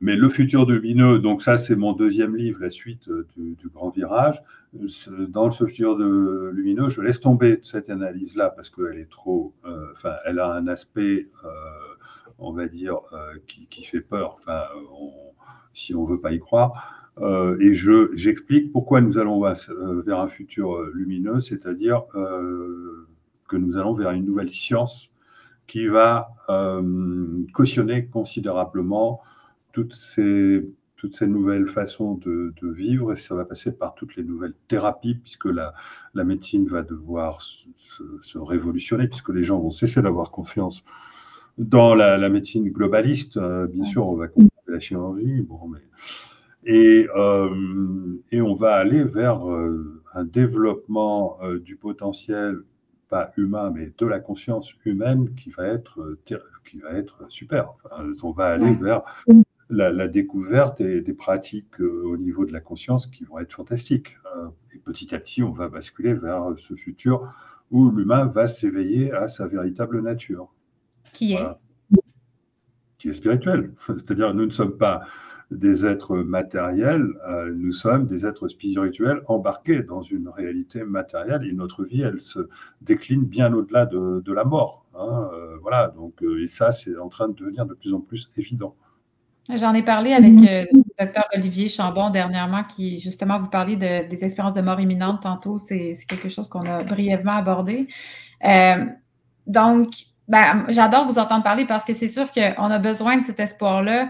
[0.00, 3.90] Mais le futur lumineux, donc ça c'est mon deuxième livre, la suite euh, du, grand
[3.90, 4.42] virage.
[4.72, 9.92] Dans ce futur lumineux, je laisse tomber cette analyse-là parce qu'elle est trop, euh,
[10.24, 11.48] elle a un aspect, euh,
[12.38, 12.98] on va dire,
[13.48, 14.36] qui, fait peur.
[14.38, 14.62] Enfin,
[15.72, 17.12] si on veut pas y croire.
[17.58, 24.12] et je j'explique pourquoi nous allons vers un futur lumineux, c'est-à-dire que nous allons vers
[24.12, 25.10] une nouvelle science
[25.66, 26.28] qui va
[27.52, 29.20] cautionner considérablement
[29.72, 30.64] toutes ces,
[31.00, 35.14] toutes ces nouvelles façons de, vivre et ça va passer par toutes les nouvelles thérapies
[35.14, 35.72] puisque la,
[36.14, 40.84] la médecine va devoir se, révolutionner puisque les gens vont cesser d'avoir confiance
[41.56, 43.38] dans la, médecine globaliste.
[43.38, 45.80] Euh, bien sûr, on va continuer la chirurgie, bon, mais,
[46.64, 52.60] et, euh, et on va aller vers euh, un développement du potentiel
[53.08, 57.72] pas humain, mais de la conscience humaine qui va être, qui va être super.
[58.22, 59.02] on va aller vers
[59.70, 64.18] la, découverte et des pratiques euh, au niveau de la conscience qui vont être fantastiques.
[64.36, 67.32] Euh, et petit à petit, on va basculer vers ce futur
[67.70, 70.52] où l'humain va s'éveiller à sa véritable nature.
[71.12, 71.46] Qui est?
[72.98, 73.72] Qui est spirituelle.
[73.86, 75.02] C'est-à-dire, nous ne sommes pas
[75.50, 81.52] des êtres matériels, euh, nous sommes des êtres spirituels embarqués dans une réalité matérielle et
[81.52, 82.48] notre vie, elle se
[82.82, 84.86] décline bien au-delà de, la mort.
[84.94, 88.30] Hein, euh, voilà, donc, et ça, c'est en train de devenir de plus en plus
[88.36, 88.76] évident.
[89.48, 90.66] J'en ai parlé avec le
[90.98, 95.58] docteur Olivier Chambon dernièrement, qui justement vous parlait des expériences de mort imminente tantôt.
[95.58, 97.88] C'est quelque chose qu'on a brièvement abordé.
[99.46, 99.88] donc,
[100.28, 104.08] ben, j'adore vous entendre parler parce que c'est sûr qu'on a besoin de cet espoir-là.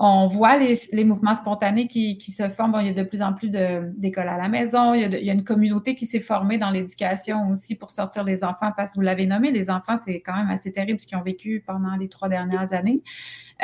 [0.00, 2.76] On voit les, mouvements spontanés qui, se forment.
[2.80, 4.94] il y a de plus en plus d'écoles à la maison.
[4.94, 8.70] Il y, a une communauté qui s'est formée dans l'éducation aussi pour sortir les enfants
[8.76, 11.22] parce que vous l'avez nommé, les enfants, c'est quand même assez terrible ce qu'ils ont
[11.22, 13.02] vécu pendant les trois dernières années.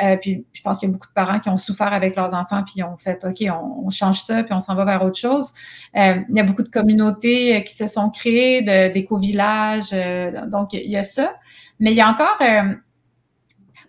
[0.03, 2.33] Euh, puis je pense qu'il y a beaucoup de parents qui ont souffert avec leurs
[2.33, 5.53] enfants puis ont fait OK, on, change ça puis on s'en va vers autre chose.
[5.95, 8.61] Euh, il y a beaucoup de communautés qui se sont créées,
[8.91, 9.93] d'éco-villages.
[9.93, 11.33] Euh, donc, il y a ça.
[11.79, 12.73] Mais il y a encore, euh,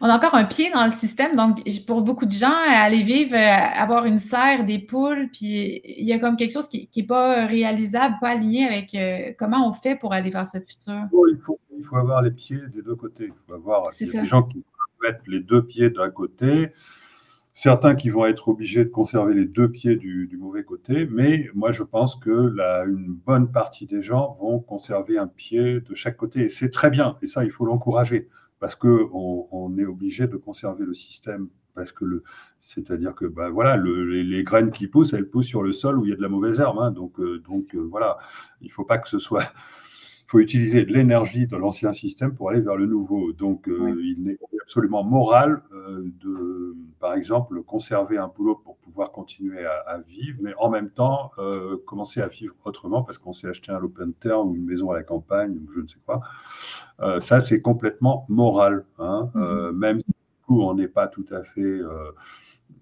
[0.00, 1.36] on a encore un pied dans le système.
[1.36, 6.04] Donc, pour beaucoup de gens, aller vivre, euh, avoir une serre, des poules, puis il
[6.04, 9.72] y a comme quelque chose qui n'est pas réalisable, pas aligné avec euh, comment on
[9.72, 10.94] fait pour aller vers ce futur.
[11.12, 13.26] il, faut, il, faut, avoir les pieds des deux côtés.
[13.26, 14.64] Il faut avoir des gens qui
[15.02, 16.72] mettent les deux pieds d'un côté
[17.56, 21.72] certains qui vont être obligés de conserver les deux pieds du, mauvais côté, mais moi
[21.72, 26.18] je pense que la, une bonne partie des gens vont conserver un pied de chaque
[26.18, 28.28] côté, et c'est très bien, et ça il faut l'encourager,
[28.60, 32.22] parce qu'on on est obligé de conserver le système, parce que le,
[32.58, 36.10] c'est-à-dire que ben, voilà, les, graines qui poussent, elles poussent sur le sol où il
[36.10, 38.18] y a de la mauvaise herbe, hein, donc, euh, donc euh, voilà,
[38.60, 39.52] il ne faut pas que ce soit
[40.26, 43.32] il faut utiliser de l'énergie de l'ancien système pour aller vers le nouveau.
[43.32, 49.12] Donc, euh, il n'est absolument moral euh, de, par exemple, conserver un boulot pour pouvoir
[49.12, 53.46] continuer à, vivre, mais en même temps, euh, commencer à vivre autrement parce qu'on s'est
[53.46, 56.20] acheté un open terre ou une maison à la campagne ou je ne sais quoi.
[57.20, 58.84] ça, c'est complètement moral.
[58.98, 59.30] Hein.
[59.32, 59.70] Mm-hmm.
[59.76, 60.14] même si
[60.48, 61.80] on n'est pas tout à fait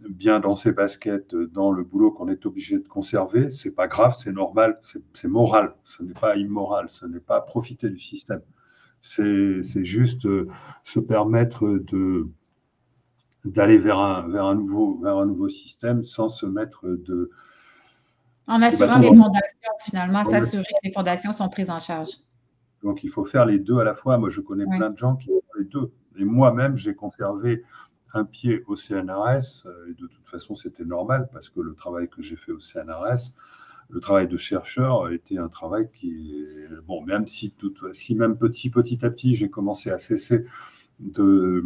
[0.09, 4.15] bien dans ses baskets, dans le boulot qu'on est obligé de conserver, c'est pas grave,
[4.19, 4.79] c'est normal,
[5.13, 8.43] c'est moral, ce n'est pas immoral, ce n'est pas profiter du système.
[9.01, 10.49] C'est juste euh,
[10.83, 12.29] se permettre de
[13.45, 17.31] d'aller vers un, vers, un nouveau, vers un nouveau système sans se mettre de...
[18.47, 22.11] En assurant les fondations, finalement, s'assurer que les fondations sont prises en charge.
[22.83, 24.17] Donc, il faut faire les deux à la fois.
[24.17, 25.93] Moi, je connais plein de gens qui font les deux.
[26.17, 27.63] Et moi-même, j'ai conservé
[28.15, 32.09] un pied au CNRS, euh, et de toute façon c'était normal parce que le travail
[32.09, 33.35] que j'ai fait au CNRS,
[33.91, 36.35] le travail de chercheur été un travail qui,
[36.87, 40.47] bon, même si, tout, si même petit, petit à petit j'ai commencé à cesser
[41.01, 41.63] de,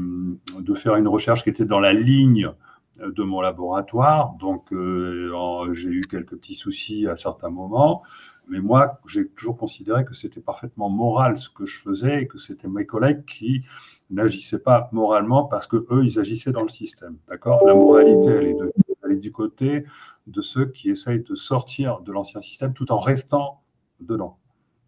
[0.76, 2.53] faire une recherche qui était dans la ligne
[2.99, 8.03] de mon laboratoire, donc euh, j'ai eu quelques petits soucis à certains moments,
[8.49, 12.38] mais moi j'ai toujours considéré que c'était parfaitement moral ce que je faisais et que
[12.38, 13.64] c'était mes collègues qui
[14.11, 17.16] n'agissaient pas moralement parce que eux, ils agissaient dans le système.
[17.28, 17.64] D'accord?
[17.66, 18.72] La moralité, elle est, de,
[19.05, 19.84] elle est, du côté
[20.26, 23.62] de ceux qui essayent de sortir de l'ancien système tout en restant
[24.01, 24.38] dedans.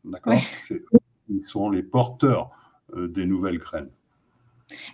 [0.05, 0.41] D'accord?
[1.29, 2.51] Ils sont les porteurs
[2.97, 3.91] euh, des nouvelles graines.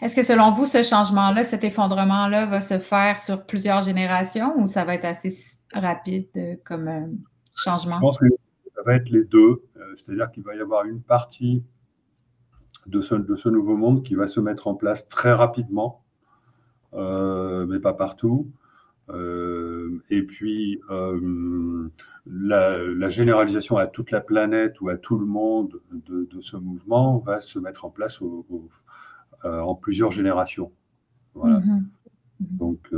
[0.02, 4.66] Est-ce que selon vous, ce changement-là, cet effondrement-là va se faire sur plusieurs générations ou
[4.66, 5.30] ça va être assez
[5.72, 7.06] rapide euh, comme euh,
[7.56, 7.96] changement?
[7.96, 8.26] Je pense que
[8.74, 9.62] ça va être les deux.
[9.96, 11.62] C'est-à-dire qu'il va y avoir une partie
[12.86, 16.04] de ce, nouveau monde qui va se mettre en place très rapidement,
[16.94, 18.50] euh, mais pas partout.
[19.08, 21.88] Euh, et puis, euh,
[22.26, 27.40] la, généralisation à toute la planète ou à tout le monde de, ce mouvement va
[27.40, 28.20] se mettre en place
[29.46, 30.72] en plusieurs générations.
[31.34, 31.58] Voilà.
[31.58, 31.82] Mm-hmm.
[32.42, 32.56] Mm-hmm.
[32.58, 32.90] Donc,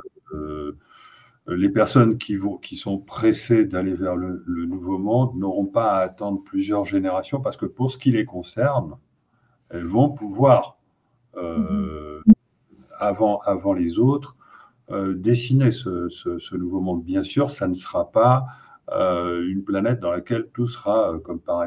[1.46, 5.92] les personnes qui, vont, qui sont pressées d'aller vers le, le, nouveau monde n'auront pas
[5.92, 8.98] à attendre plusieurs générations parce que pour ce qui les concerne,
[9.70, 10.78] elles vont pouvoir,
[11.36, 12.34] euh, mhm.
[12.98, 14.36] avant, avant les autres,
[14.90, 17.04] euh, dessiner ce, nouveau monde.
[17.04, 18.46] Bien sûr, ça ne sera pas
[18.90, 21.66] euh, une planète dans laquelle tout sera, comme par,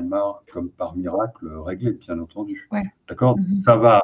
[0.51, 2.69] comme par miracle, réglé, bien entendu.
[3.07, 3.37] D'accord?
[3.37, 3.61] Mhm.
[3.61, 4.01] Ça va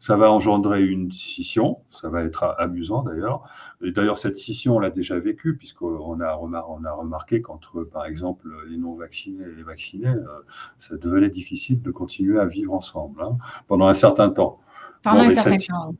[0.00, 3.44] ça va engendrer une scission, ça va être amusant d'ailleurs.
[3.82, 6.52] Et d'ailleurs, cette scission, on l'a déjà vécue, puisqu'on a, on
[6.84, 10.26] a remarqué qu'entre, par exemple, les non-vaccinés et les vaccinés, euh,
[10.78, 14.60] ça devenait difficile de continuer à vivre ensemble hein, pendant un certain temps.
[15.02, 15.94] Pendant un certain cette, temps.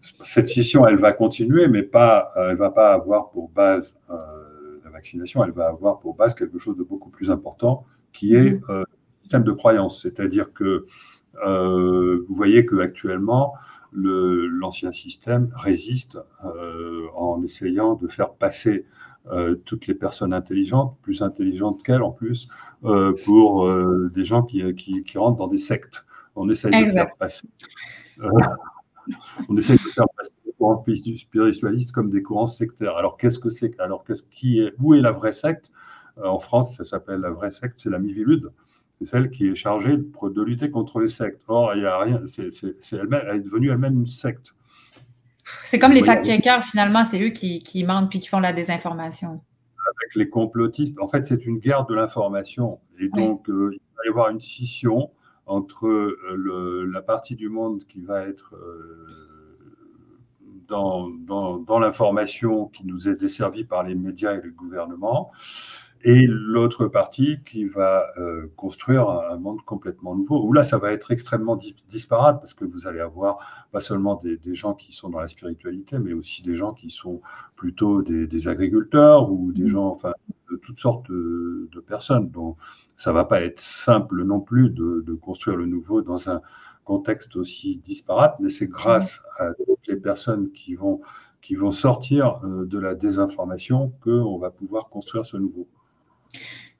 [0.00, 3.96] Cette scission, elle va continuer, mais pas, euh, elle ne va pas avoir pour base
[4.10, 8.34] euh, la vaccination, elle va avoir pour base quelque chose de beaucoup plus important, qui
[8.34, 8.78] est mm-hmm.
[8.78, 8.84] le
[9.22, 10.02] système de croyance.
[10.02, 10.86] C'est-à-dire que
[11.34, 13.54] vous voyez qu'actuellement,
[13.92, 18.86] l'ancien système résiste euh, en essayant de faire passer
[19.30, 22.48] euh, toutes les personnes intelligentes, plus intelligentes qu'elles en plus,
[23.24, 23.70] pour
[24.10, 26.04] des gens qui, qui, rentrent dans des sectes.
[26.34, 27.48] On essaye de faire passer.
[29.48, 30.84] on essaye de faire passer courants
[31.16, 32.96] spiritualistes comme des courants sectaires.
[32.96, 35.72] Alors, qu'est-ce que c'est Alors, qu'est-ce qui est, où est la vraie secte?
[36.22, 38.52] En France, ça s'appelle la vraie secte, c'est la Mivilude.
[39.02, 41.42] C'est celle qui est chargée de, lutter contre les sectes.
[41.48, 42.50] Or, il y a rien, c'est,
[42.92, 44.54] elle, elle est devenue elle-même une secte.
[45.64, 49.30] C'est comme les fact-checkers, finalement, c'est eux qui, qui mentent puis qui font la désinformation.
[49.30, 52.78] Avec les complotistes, en fait, c'est une guerre de l'information.
[53.00, 55.10] Et donc, euh, il va y avoir une scission
[55.46, 59.08] entre euh, la partie du monde qui va être euh,
[60.68, 65.32] dans, dans, dans l'information qui nous est desservie par les médias et le gouvernement,
[66.04, 70.92] et l'autre partie qui va euh, construire un, monde complètement nouveau, où là, ça va
[70.92, 71.56] être extrêmement
[71.88, 75.28] disparate, parce que vous allez avoir pas seulement des, des, gens qui sont dans la
[75.28, 77.20] spiritualité, mais aussi des gens qui sont
[77.56, 79.68] plutôt des, des agriculteurs ou des mmh.
[79.68, 80.12] gens, enfin,
[80.50, 82.30] de toutes sortes de, de, personnes.
[82.30, 82.56] Donc,
[82.96, 86.42] ça va pas être simple non plus de, de, construire le nouveau dans un
[86.84, 89.42] contexte aussi disparate, mais c'est grâce mmh.
[89.42, 91.00] à toutes les personnes qui vont
[91.42, 95.66] qui vont sortir euh, de la désinformation qu'on va pouvoir construire ce nouveau.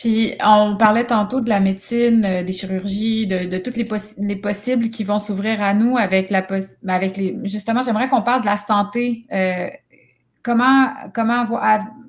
[0.03, 3.89] Puis on parlait tantôt de la médecine, euh, des chirurgies, de, de toutes les,
[4.19, 8.23] les, possibles qui vont s'ouvrir à nous avec la ben, avec les justement j'aimerais qu'on
[8.23, 9.27] parle de la santé.
[9.33, 9.69] Euh,
[10.43, 11.47] comment comment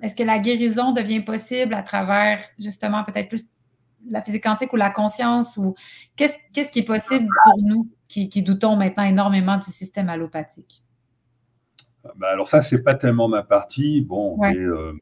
[0.02, 3.46] est-ce que la guérison devient possible à travers justement peut-être plus
[4.10, 5.76] la physique quantique ou la conscience ou
[6.16, 10.82] qu'est-ce qui est possible pour nous qui, qui, doutons maintenant énormément du système allopathique?
[12.18, 14.94] Ben alors ça c'est pas tellement ma partie bon mais, euh,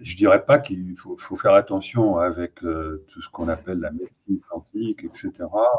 [0.00, 4.40] je dirais pas qu'il faut, faire attention avec euh, tout ce qu'on appelle la médecine
[4.48, 5.32] quantique, etc.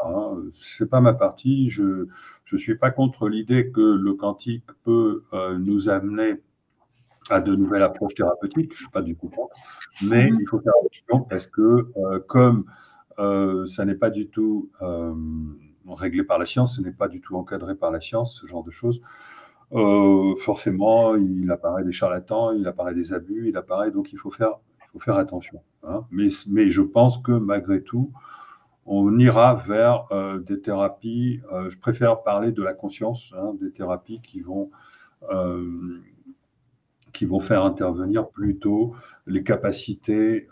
[0.06, 0.36] Hein.
[0.52, 1.70] C'est pas ma partie.
[1.70, 2.06] Je
[2.44, 6.40] je suis pas contre l'idée que le quantique peut euh, nous amener
[7.30, 8.72] à de nouvelles approches thérapeutiques.
[8.72, 9.54] Je suis pas du tout contre,
[10.02, 12.64] mais il faut faire attention parce que euh, comme
[13.66, 14.70] ça n'est pas du tout
[15.86, 18.64] réglé par la science, ce n'est pas du tout encadré par la science, ce genre
[18.64, 19.00] de choses.
[19.74, 24.30] Euh, forcément, il apparaît des charlatans, il apparaît des abus, il apparaît, donc il faut
[24.30, 25.62] faire, il faut faire attention.
[25.82, 26.04] Hein.
[26.10, 28.12] Mais, mais, je pense que malgré tout,
[28.84, 33.70] on ira vers euh, des thérapies, euh, je préfère parler de la conscience, hein, des
[33.70, 34.70] thérapies qui vont,
[37.12, 38.94] qui vont faire intervenir plutôt
[39.26, 40.48] les capacités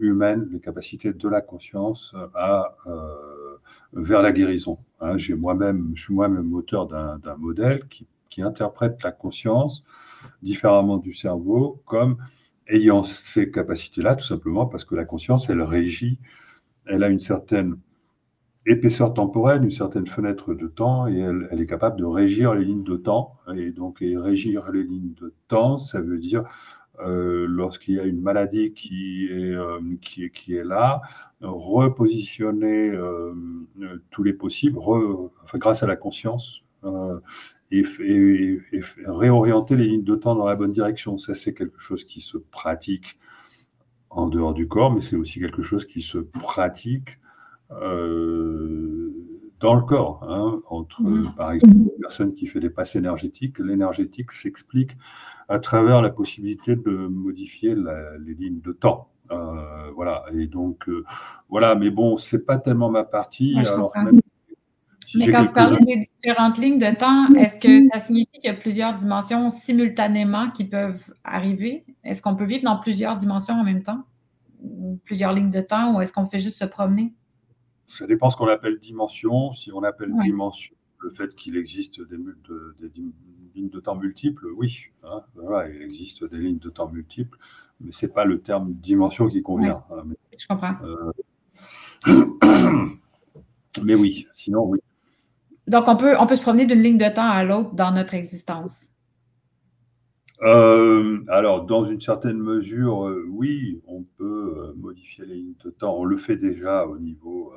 [0.00, 2.74] humaines, les capacités de la conscience à,
[3.92, 4.78] vers la guérison.
[5.00, 5.16] Hein.
[5.18, 9.84] J'ai moi-même, je suis moi-même auteur d'un modèle qui qui interprète la conscience
[10.42, 12.18] différemment du cerveau comme
[12.68, 16.18] ayant ces capacités-là, tout simplement parce que la conscience, elle régit,
[16.86, 17.78] elle a une certaine
[18.66, 22.82] épaisseur temporelle, une certaine fenêtre de temps, et elle, est capable de régir les lignes
[22.82, 23.36] de temps.
[23.54, 26.44] Et donc, régir les lignes de temps, ça veut dire
[27.00, 29.80] euh, lorsqu'il y a une maladie qui est, euh,
[30.64, 31.02] là,
[31.40, 33.34] repositionner euh,
[34.10, 36.62] tous les possibles, enfin, grâce à la conscience,
[37.70, 37.84] et,
[39.06, 41.18] réorienter les lignes de temps dans la bonne direction.
[41.18, 43.18] Ça, c'est quelque chose qui se pratique
[44.10, 47.18] en dehors du corps, mais c'est aussi quelque chose qui se pratique
[47.72, 49.12] euh,
[49.60, 50.24] dans le corps.
[50.28, 51.34] Hein, entre, mmh.
[51.36, 54.96] par exemple, une personne qui fait des passes énergétiques, l'énergétique s'explique
[55.48, 59.10] à travers la possibilité de modifier la, les lignes de temps.
[59.32, 61.04] Euh, voilà, et donc, euh,
[61.48, 63.56] voilà, mais bon, c'est pas tellement ma partie.
[63.58, 64.20] alors, même
[65.14, 68.48] mais quand vous parlez des différentes lignes de temps, est-ce que ça signifie qu'il y
[68.48, 71.84] a plusieurs dimensions simultanément qui peuvent arriver?
[72.04, 74.04] Est-ce qu'on peut vivre dans plusieurs dimensions en même temps?
[75.04, 77.14] Plusieurs lignes de temps ou est-ce qu'on fait juste se promener?
[77.86, 79.52] Ça dépend ce qu'on appelle dimension.
[79.52, 82.16] Si on appelle dimension le fait qu'il existe des,
[83.54, 84.86] lignes de temps multiples, oui.
[85.04, 85.22] Hein,
[85.72, 87.38] il existe des lignes de temps multiples,
[87.80, 89.84] mais ce n'est pas le terme dimension qui convient.
[89.90, 90.04] Hein,
[90.36, 90.74] Je comprends.
[90.82, 91.12] Euh,
[93.82, 94.80] mais oui, sinon, oui.
[95.66, 98.14] Donc, on peut, on peut se promener d'une ligne de temps à l'autre dans notre
[98.14, 98.92] existence.
[100.42, 105.70] Euh, alors, dans une certaine mesure, euh, oui, on peut euh, modifier les lignes de
[105.70, 105.96] temps.
[105.98, 107.54] On le fait déjà au niveau,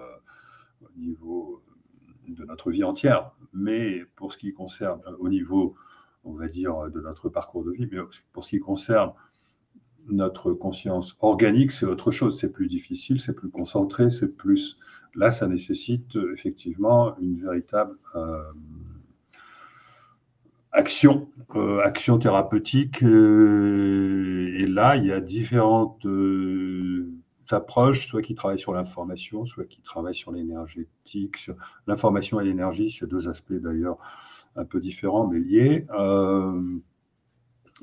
[0.82, 1.62] au niveau
[2.28, 3.32] de notre vie entière.
[3.54, 5.76] Mais pour ce qui concerne, au niveau,
[6.24, 8.00] on va dire, de notre parcours de vie, mais
[8.32, 9.12] pour ce qui concerne
[10.08, 12.40] notre conscience organique, c'est autre chose.
[12.40, 14.80] C'est plus difficile, c'est plus concentré, c'est plus
[15.16, 18.44] Là, ça nécessite euh, effectivement une véritable euh,
[20.72, 23.02] action, euh, action thérapeutique.
[23.02, 26.06] et là, il y a différentes
[27.52, 31.50] approches, soit qui travaillent sur l'information, soit qui travaillent sur l'énergétique.
[31.88, 33.98] L'information et l'énergie, c'est deux aspects d'ailleurs
[34.56, 35.88] un peu différents, mais liés.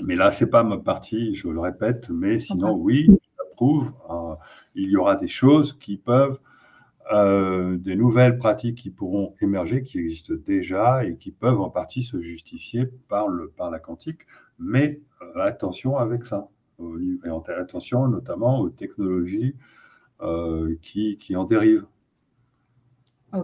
[0.00, 3.90] mais là, c'est pas ma partie, je le répète, mais sinon, oui, j'approuve.
[4.76, 6.38] il y aura des choses qui peuvent
[7.12, 12.02] euh, des nouvelles pratiques qui pourront émerger, qui existent déjà et qui peuvent en partie
[12.02, 14.20] se justifier par, le, par la quantique.
[14.58, 16.48] Mais euh, attention avec ça.
[16.78, 19.54] Et attention notamment aux technologies
[20.82, 21.86] qui, qui, en dérivent.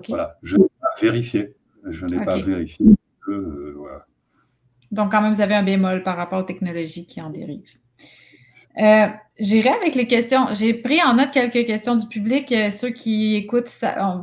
[0.09, 1.55] Voilà, je n'ai pas vérifié.
[1.85, 2.87] Je n'ai pas vérifié.
[4.91, 7.79] Donc, quand même, vous avez un bémol par rapport aux technologies qui en dérivent.
[8.81, 9.07] Euh,
[9.39, 10.49] J'irai avec les questions.
[10.53, 12.53] J'ai pris en note quelques questions du public.
[12.53, 13.71] Euh, ceux qui écoutent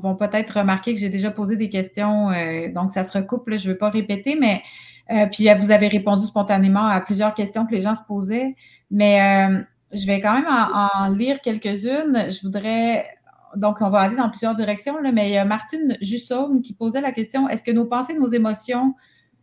[0.04, 3.50] vont peut-être remarquer que j'ai déjà posé des questions, euh, donc ça se recoupe.
[3.50, 4.62] je ne vais pas répéter, mais
[5.12, 8.56] euh, puis vous avez répondu spontanément à plusieurs questions que les gens se posaient.
[8.91, 9.50] Mais
[9.91, 12.28] je vais quand même en, lire quelques-unes.
[12.30, 13.08] Je voudrais.
[13.56, 17.02] Donc, on va aller dans plusieurs directions, mais il y a Martine Jussaume qui posait
[17.02, 18.93] la question est-ce que nos pensées, nos émotions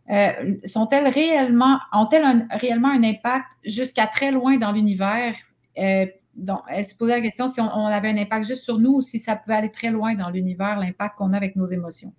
[0.09, 5.35] euh, sont-elles réellement, ont-elles réellement un impact jusqu'à très loin dans l'univers?
[5.77, 6.05] Euh,
[6.35, 9.01] donc, elle se posait la question si on, avait un impact juste sur nous ou
[9.01, 12.13] si ça pouvait aller très loin dans l'univers, l'impact qu'on a avec nos émotions.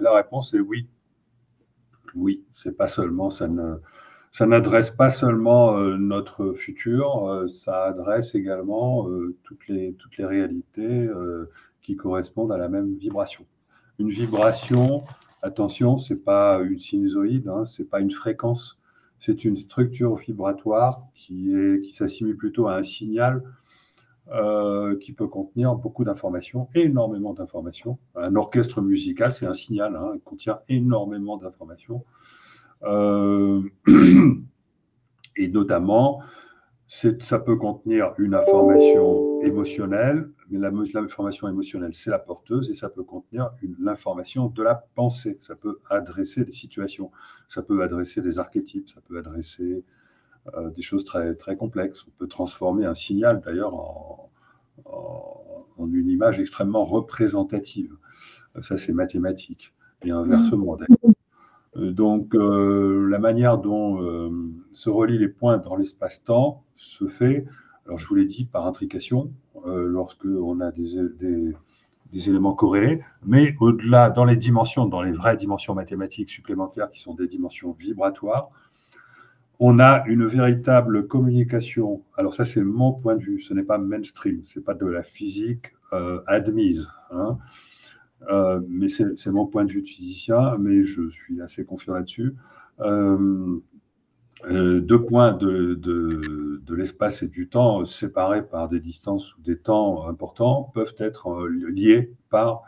[0.00, 0.88] La réponse est oui.
[2.14, 3.74] Oui, c'est pas seulement, ça ne,
[4.30, 9.06] ça n'adresse pas seulement euh, notre futur, ça adresse également
[9.42, 11.10] toutes, les, toutes les réalités
[11.82, 13.44] qui correspondent à la même vibration.
[13.98, 15.04] Une vibration,
[15.42, 18.78] Attention, ce n'est pas une sinusoïde, hein, ce n'est pas une fréquence,
[19.18, 23.42] c'est une structure vibratoire qui, qui s'assimile plutôt à un signal
[24.32, 27.96] euh, qui peut contenir beaucoup d'informations, énormément d'informations.
[28.16, 32.04] Un orchestre musical, c'est un signal, hein, il contient énormément d'informations.
[32.82, 33.62] Euh,
[35.36, 36.22] et notamment,
[36.88, 43.02] ça peut contenir une information émotionnelle, mais l'information émotionnelle, c'est la porteuse et ça peut
[43.02, 45.38] contenir l'information de la pensée.
[45.40, 47.10] Ça peut adresser des situations,
[47.48, 49.84] ça peut adresser des archétypes, ça peut adresser
[50.54, 52.04] euh, des choses très, très complexes.
[52.06, 54.30] On peut transformer un signal d'ailleurs en,
[54.84, 57.96] en, une image extrêmement représentative.
[58.62, 59.74] Ça, c'est mathématique.
[60.02, 61.12] Et inversement, mmh.
[61.76, 64.30] Euh, donc, euh, la manière dont euh,
[64.72, 67.46] se relient les points dans l'espace-temps se fait,
[67.86, 69.32] alors je vous l'ai dit, par intrication,
[69.64, 71.54] lorsque on a des,
[72.28, 77.14] éléments corrélés, mais au-delà, dans les dimensions, dans les vraies dimensions mathématiques supplémentaires qui sont
[77.14, 78.50] des dimensions vibratoires,
[79.58, 82.02] on a une véritable communication.
[82.16, 84.86] Alors ça, c'est mon point de vue, ce n'est pas mainstream, ce n'est pas de
[84.86, 85.72] la physique
[86.26, 86.88] admise.
[87.10, 87.38] Hein.
[88.30, 92.34] Euh, mais c'est mon point de vue de physicien, mais je suis assez confiant là-dessus.
[92.80, 93.58] Euh,
[94.44, 99.40] euh, deux points de, de, de l'espace et du temps séparés par des distances ou
[99.40, 102.62] des temps importants peuvent être liés par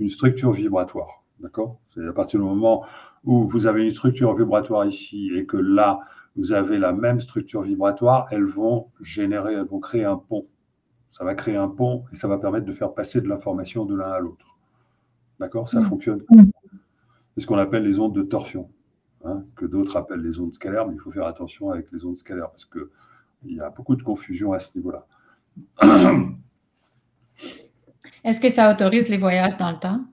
[0.00, 1.22] une structure vibratoire.
[1.38, 1.78] D'accord?
[1.90, 2.84] C'est à partir du moment
[3.24, 6.00] où vous avez une structure vibratoire ici et que là,
[6.36, 10.46] vous avez la même structure vibratoire, elles vont générer, elles vont créer un pont.
[11.10, 13.94] Ça va créer un pont et ça va permettre de faire passer de l'information de
[13.94, 14.58] l'un à l'autre.
[15.38, 15.68] D'accord?
[15.68, 15.84] Ça mm.
[15.84, 16.22] fonctionne.
[16.30, 16.44] Mm.
[17.34, 18.70] C'est ce qu'on appelle les ondes de torsion,
[19.24, 22.16] hein, que d'autres appellent les ondes scalaires, mais il faut faire attention avec les ondes
[22.16, 22.88] scalaires parce qu'il
[23.44, 25.06] y a beaucoup de confusion à ce niveau-là.
[28.24, 30.04] Est-ce que ça autorise les voyages dans le temps?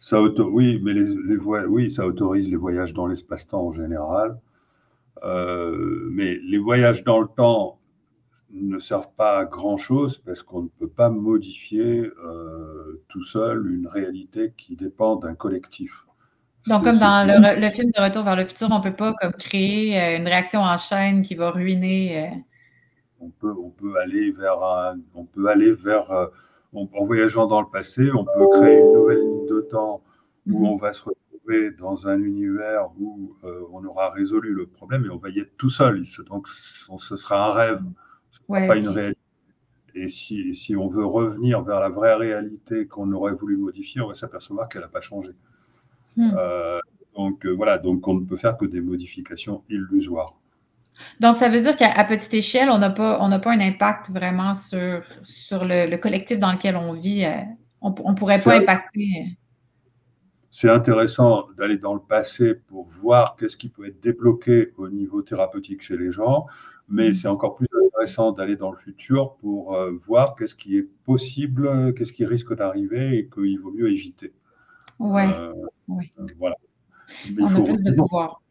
[0.00, 4.40] Ça Oui, mais les, oui, ça autorise les voyages dans l'espace-temps en général.
[5.24, 7.78] Euh, mais les voyages dans le temps
[8.50, 13.86] ne servent pas à grand-chose parce qu'on ne peut pas modifier euh, tout seul une
[13.86, 16.07] réalité qui dépend d'un collectif.
[16.66, 19.32] Donc, comme dans le, film de Retour vers le futur, on ne peut pas comme,
[19.32, 22.24] créer euh, une réaction en chaîne qui va ruiner.
[22.24, 22.36] Euh,
[23.20, 24.58] on, peut, on peut aller vers
[25.14, 26.10] on peut aller vers
[26.72, 30.02] en voyageant dans le passé, on peut créer une nouvelle ligne de temps
[30.46, 30.66] où mhm.
[30.66, 33.34] on va se retrouver dans un univers où
[33.72, 36.02] on aura résolu le problème et on va y être tout seul.
[36.28, 37.82] Donc, ce sera un rêve
[38.48, 39.20] pas une réalité.
[39.94, 44.08] Et si, si, on veut revenir vers la vraie réalité qu'on aurait voulu modifier, on
[44.08, 45.30] va s'apercevoir qu'elle n'a pas changé.
[46.18, 46.34] Hmm.
[46.36, 46.80] Euh,
[47.16, 50.34] donc euh, voilà, donc on ne peut faire que des modifications illusoires.
[51.20, 54.56] Donc, ça veut dire qu'à petite échelle, on n'a pas, on pas un impact vraiment
[54.56, 57.24] sur, sur le, collectif dans lequel on vit.
[57.24, 57.40] Euh,
[57.80, 59.38] on ne pourrait pas impacter.
[60.50, 65.22] C'est intéressant d'aller dans le passé pour voir qu'est-ce qui peut être débloqué au niveau
[65.22, 66.46] thérapeutique chez les gens,
[66.88, 67.14] mais hmm.
[67.14, 71.94] c'est encore plus intéressant d'aller dans le futur pour euh, voir qu'est-ce qui est possible,
[71.94, 74.32] qu'est-ce qui risque d'arriver et qu'il vaut mieux éviter.
[74.98, 75.28] Ouais.
[75.32, 75.52] Euh,
[75.90, 76.56] euh, voilà.
[77.32, 78.42] Mais On a plus de pouvoir.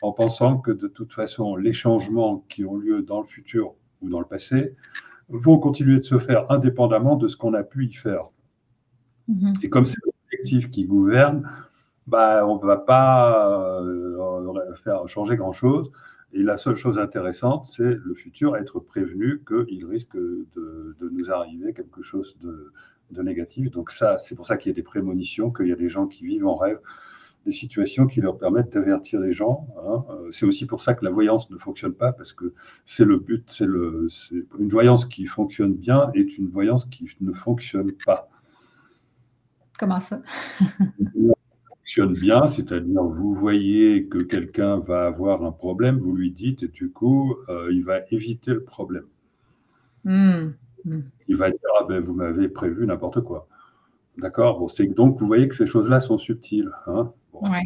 [0.00, 4.08] En pensant que de toute façon, les changements qui ont lieu dans le futur ou
[4.08, 4.76] dans le passé
[5.28, 8.28] vont continuer de se faire indépendamment de ce qu'on a pu y faire.
[9.28, 9.64] Mm-hmm.
[9.64, 11.50] Et comme c'est le collectif qui gouverne,
[12.06, 13.82] bah, on ne va pas
[14.82, 15.90] faire changer grand-chose
[16.32, 21.72] Et la seule chose intéressante, c'est le futur, être prévenu qu'il risque de, nous arriver
[21.72, 22.72] quelque chose de,
[23.16, 23.70] négatif.
[23.70, 26.06] Donc ça, c'est pour ça qu'il y a des prémonitions, qu'il y a des gens
[26.06, 26.80] qui vivent en rêve,
[27.46, 29.66] des situations qui leur permettent d'avertir les gens.
[29.78, 30.04] Hein.
[30.10, 32.52] Euh, c'est aussi pour ça que la voyance ne fonctionne pas, parce que
[32.84, 34.08] c'est le but, c'est le,
[34.58, 38.28] une voyance qui fonctionne bien est une voyance qui ne fonctionne pas.
[39.78, 40.20] Comment ça?
[41.68, 46.68] Fonctionne bien, c'est-à-dire vous voyez que quelqu'un va avoir un problème, vous lui dites et
[46.68, 49.06] du coup, euh, il va éviter le problème.
[50.04, 50.50] Hmm.
[50.84, 51.00] Hmm.
[51.28, 53.48] Il va dire ah ben, vous m'avez prévu n'importe quoi.
[54.16, 54.58] D'accord?
[54.58, 54.66] Bon,
[54.96, 56.70] Donc vous voyez que ces choses-là sont subtiles.
[56.86, 57.12] Hein?
[57.32, 57.64] Ouais.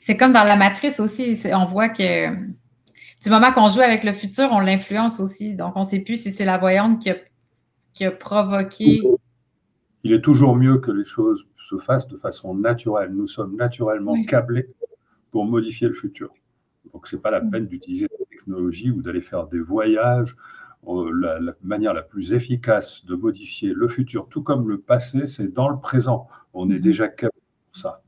[0.00, 4.12] C'est comme dans la matrice aussi, on voit que du moment qu'on joue avec le
[4.12, 5.54] futur, on l'influence aussi.
[5.54, 7.16] Donc on ne sait plus si c'est la voyante qui a,
[7.92, 9.00] qui a provoqué.
[10.04, 13.12] Il est toujours mieux que les choses se fasse de façon naturelle.
[13.12, 14.68] Nous sommes naturellement câblés
[15.30, 16.32] pour modifier le futur.
[16.92, 17.50] Donc, ce n'est pas la mm.
[17.50, 20.36] peine d'utiliser la technologie ou d'aller faire des voyages.
[20.84, 25.68] La, manière la plus efficace de modifier le futur, tout comme le passé, c'est dans
[25.68, 26.26] le présent.
[26.54, 26.80] On est mm-hmm.
[26.80, 27.40] déjà câblé
[27.72, 28.02] pour ça.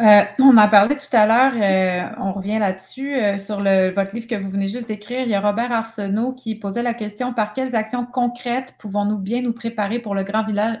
[0.00, 4.12] Euh, on a parlé tout à l'heure, euh, on revient là-dessus, euh, sur le, votre
[4.12, 5.20] livre que vous venez juste d'écrire.
[5.20, 9.40] Il y a Robert Arsenault qui posait la question par quelles actions concrètes pouvons-nous bien
[9.40, 10.80] nous préparer pour le grand, village,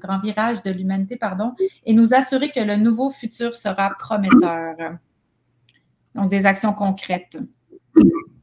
[0.00, 1.54] grand virage de l'humanité pardon,
[1.84, 4.76] et nous assurer que le nouveau futur sera prometteur?
[6.14, 7.38] Donc, des actions concrètes.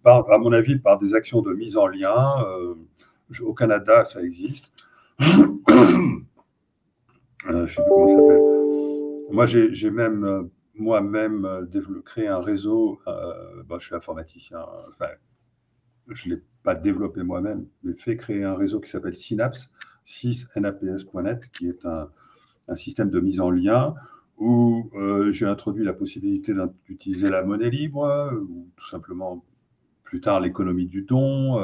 [0.05, 2.43] À mon avis, par des actions de mise en lien.
[3.41, 4.71] au Canada, ça existe.
[5.19, 5.25] ne
[7.65, 8.55] sais plus comment ça s'appelle
[9.31, 10.43] moi, j'ai même euh,
[10.75, 12.99] moi-même euh, créé un réseau.
[13.07, 14.65] Euh, je suis informaticien.
[16.07, 19.71] Je ne l'ai pas développé moi-même, mais fait créer un réseau qui s'appelle Synapse,
[20.05, 22.09] 6naps.net, qui est un,
[22.75, 23.93] système de mise en lien
[24.37, 24.91] où
[25.29, 26.53] j'ai introduit la possibilité
[26.87, 29.43] d'utiliser la monnaie libre ou tout simplement
[30.05, 31.59] plus tard l'économie du don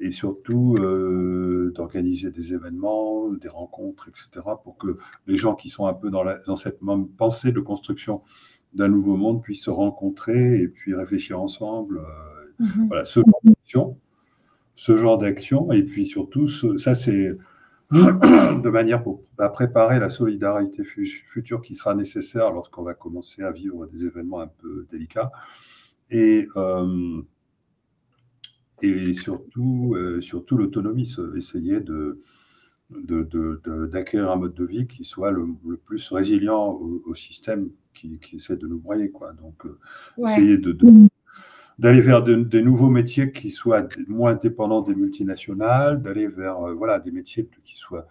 [0.00, 5.86] et surtout euh, d'organiser des événements, des rencontres, etc., pour que les gens qui sont
[5.86, 8.22] un peu dans, dans cette même pensée de construction
[8.72, 11.98] d'un nouveau monde puissent se rencontrer et puis réfléchir ensemble.
[11.98, 12.88] Euh, mhm.
[12.88, 13.96] Voilà, ce genre d'action.
[14.76, 17.30] Ce genre d'action, et puis surtout, ça c'est
[17.92, 23.52] de manière pour, à préparer la solidarité future qui sera nécessaire lorsqu'on va commencer à
[23.52, 25.30] vivre des événements un peu délicats.
[26.10, 27.22] Et euh,
[28.84, 32.20] et surtout, euh, surtout l'autonomie, essayer de,
[32.90, 35.46] d'acquérir un mode de vie qui soit le,
[35.84, 39.10] plus résilient au, système qui, essaie de nous broyer.
[39.10, 39.32] Quoi.
[39.32, 39.78] Donc, euh,
[40.22, 40.76] essayer de,
[41.78, 47.00] d'aller vers des nouveaux métiers qui soient moins dépendants des multinationales, d'aller vers euh, voilà,
[47.00, 48.06] des métiers qui soient,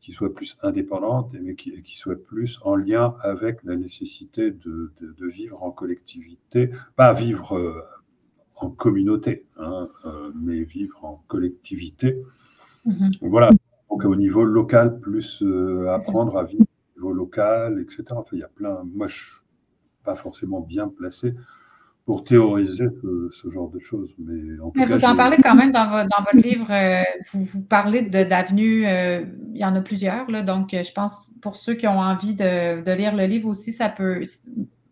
[0.00, 4.92] qui soient plus indépendants, mais qui, qui, soient plus en lien avec la nécessité de,
[5.20, 7.56] vivre en collectivité, pas vivre
[8.60, 12.20] en communauté, hein, euh, mais vivre en collectivité.
[12.84, 13.10] Mhm.
[13.22, 13.50] Voilà,
[13.90, 16.64] donc au niveau local, plus euh, apprendre à vivre
[16.96, 18.04] au niveau local, etc.
[18.10, 18.82] Enfin, il y a plein.
[18.94, 19.32] Moi, je suis
[20.04, 21.34] pas forcément bien placé
[22.04, 22.88] pour théoriser
[23.32, 24.14] ce, genre de choses.
[24.18, 26.66] Mais, en tout vous en parlez quand même dans, votre, dans votre livre.
[26.70, 27.02] Euh,
[27.32, 30.30] vous, vous, parlez d'avenues, il y en a plusieurs.
[30.30, 33.72] Là, donc, je pense pour ceux qui ont envie de, de, lire le livre aussi,
[33.72, 34.22] ça peut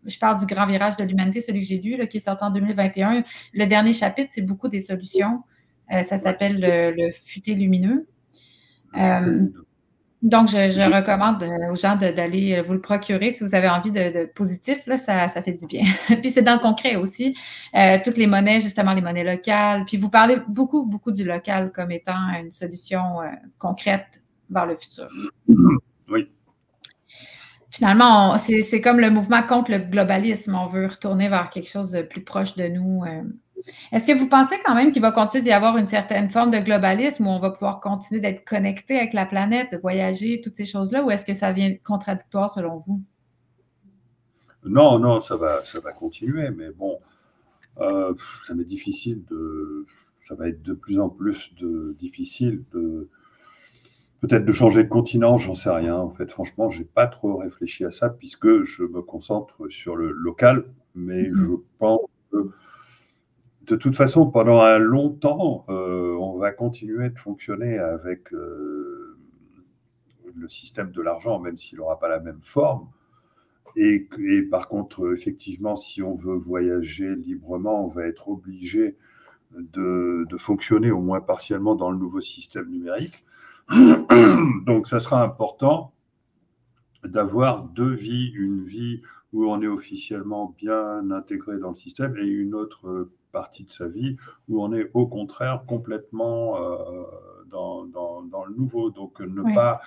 [0.07, 2.49] je parle du grand virage de l'humanité, celui que j'ai lu, qui est sorti en
[2.49, 3.23] 2021.
[3.53, 5.43] Le dernier chapitre, c'est beaucoup des solutions.
[5.93, 8.07] Euh, ça s'appelle le, futé lumineux.
[8.97, 9.43] Euh,
[10.23, 14.25] donc, je, recommande euh, aux gens d'aller vous le procurer si vous avez envie de,
[14.33, 14.85] positif.
[14.87, 15.83] Là, ça, fait du bien.
[16.21, 17.37] puis c'est dans le concret aussi.
[18.03, 19.85] toutes les monnaies, justement, les monnaies locales.
[19.85, 23.19] Puis vous parlez beaucoup, beaucoup du local comme étant une solution
[23.59, 25.07] concrète vers le futur.
[27.77, 30.55] Finalement, c'est comme le mouvement contre le globalisme.
[30.55, 33.03] On veut retourner vers quelque chose de plus proche de nous.
[33.05, 33.21] Euh.
[33.91, 36.57] Est-ce que vous pensez quand même qu'il va continuer d'y avoir une certaine forme de
[36.57, 40.65] globalisme où on va pouvoir continuer d'être connecté avec la planète, de voyager, toutes ces
[40.65, 42.99] choses-là, ou est-ce que ça vient contradictoire selon vous?
[44.65, 46.97] Non, non, ça va, ça va continuer, mais bon,
[47.79, 49.85] euh, ça m'est difficile de.
[50.23, 53.07] Ça va être de plus en plus de, difficile de,
[54.19, 55.95] Peut-être de changer de continent, j'en sais rien.
[55.95, 60.11] En fait, franchement, j'ai pas trop réfléchi à ça puisque je me concentre sur le
[60.11, 60.65] local.
[60.95, 61.35] Mais mhm.
[61.35, 62.51] je pense que
[63.67, 69.17] de toute façon, pendant un long temps, euh, on va continuer de fonctionner avec euh,
[70.35, 72.87] le système de l'argent, même s'il n'aura pas la même forme.
[73.75, 78.95] Et, et, par contre, effectivement, si on veut voyager librement, on va être obligé
[79.51, 83.23] de, de fonctionner au moins partiellement dans le nouveau système numérique.
[83.69, 85.93] Donc, ça sera important
[87.03, 89.01] d'avoir deux vies, une vie
[89.33, 93.87] où on est officiellement bien intégré dans le système, et une autre partie de sa
[93.87, 94.17] vie
[94.47, 96.57] où on est au contraire complètement
[97.49, 98.89] dans, le nouveau.
[98.89, 99.81] Donc ne pas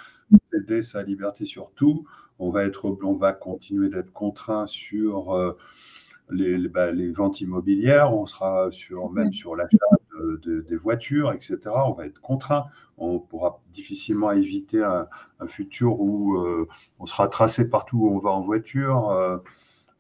[0.52, 2.04] céder sa liberté sur tout.
[2.38, 5.56] On va, être, on va continuer d'être contraint sur
[6.30, 9.78] les, bah, les, ventes immobilières, on sera sur, même sur l'achat
[10.44, 11.58] des voitures, etc.
[11.66, 12.66] On va être contraint.
[13.00, 15.08] On pourra difficilement éviter un,
[15.48, 16.68] futur où euh,
[16.98, 19.10] on sera tracé partout où on va en voiture.
[19.10, 19.38] Euh,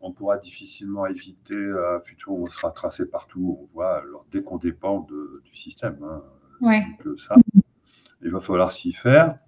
[0.02, 4.26] on pourra difficilement éviter un futur où on sera tracé partout où on voit, alors,
[4.30, 5.06] dès qu'on dépend
[5.44, 5.98] du système.
[6.02, 6.22] Hein.
[7.06, 7.36] Euh, ça,
[8.22, 9.38] il va falloir s'y faire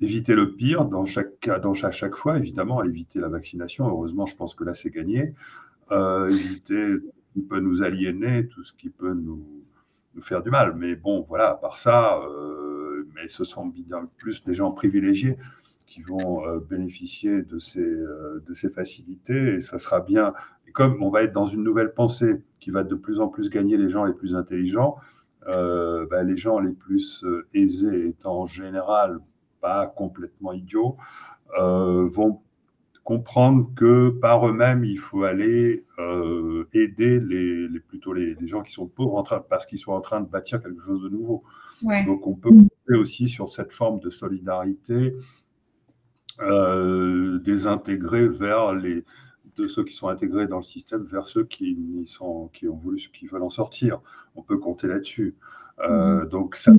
[0.00, 3.88] éviter le pire dans chaque cas, dans chaque, chaque, fois, évidemment, éviter la vaccination.
[3.88, 5.34] Heureusement, je pense que là, c'est gagné.
[5.90, 9.55] éviter tout ce qui peut nous aliéner, tout ce qui peut nous,
[10.20, 10.74] faire du mal.
[10.76, 15.36] Mais bon, voilà, à part ça, euh, mais ce sont bien plus des gens privilégiés
[15.86, 20.32] qui vont euh, bénéficier de ces, euh, de ces facilités et ça sera bien.
[20.72, 23.76] Comme on va être dans une nouvelle pensée qui va de plus en plus gagner
[23.76, 24.96] les gens les plus intelligents,
[25.46, 27.24] ben, les gens les plus
[27.54, 29.20] aisés étant en général
[29.60, 30.96] pas complètement idiots,
[31.56, 32.42] vont
[33.06, 38.88] comprendre que par eux-mêmes, il faut aller euh, aider les, plutôt les, gens qui sont
[38.88, 41.44] pauvres en train, parce qu'ils sont en train de bâtir quelque chose de nouveau.
[42.04, 45.14] Donc on peut compter aussi sur cette forme de solidarité
[46.40, 47.64] euh, des
[48.28, 49.04] vers les
[49.54, 52.98] de ceux qui sont intégrés dans le système vers ceux qui, sont, qui ont voulu,
[52.98, 54.00] qui veulent en sortir.
[54.34, 55.34] On peut compter là-dessus.
[55.78, 56.28] Euh, mm-hmm.
[56.28, 56.72] Donc c'est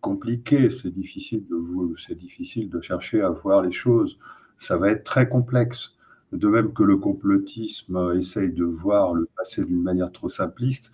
[0.00, 1.56] compliqué, c'est difficile de
[1.98, 4.18] c'est difficile de chercher à voir les choses
[4.60, 5.94] ça va être très complexe.
[6.32, 10.92] De même que le complotisme essaye de voir le passé d'une manière trop simpliste,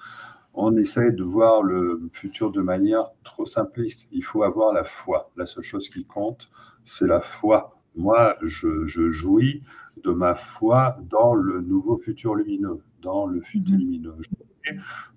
[0.54, 4.08] on essaye de voir le futur de manière trop simpliste.
[4.12, 5.30] Il faut avoir la foi.
[5.36, 6.48] La seule chose qui compte,
[6.84, 7.76] c'est la foi.
[7.96, 9.62] Moi, je, jouis
[10.02, 13.80] de ma foi dans le nouveau futur lumineux, dans le futur mhm.
[13.80, 14.16] lumineux.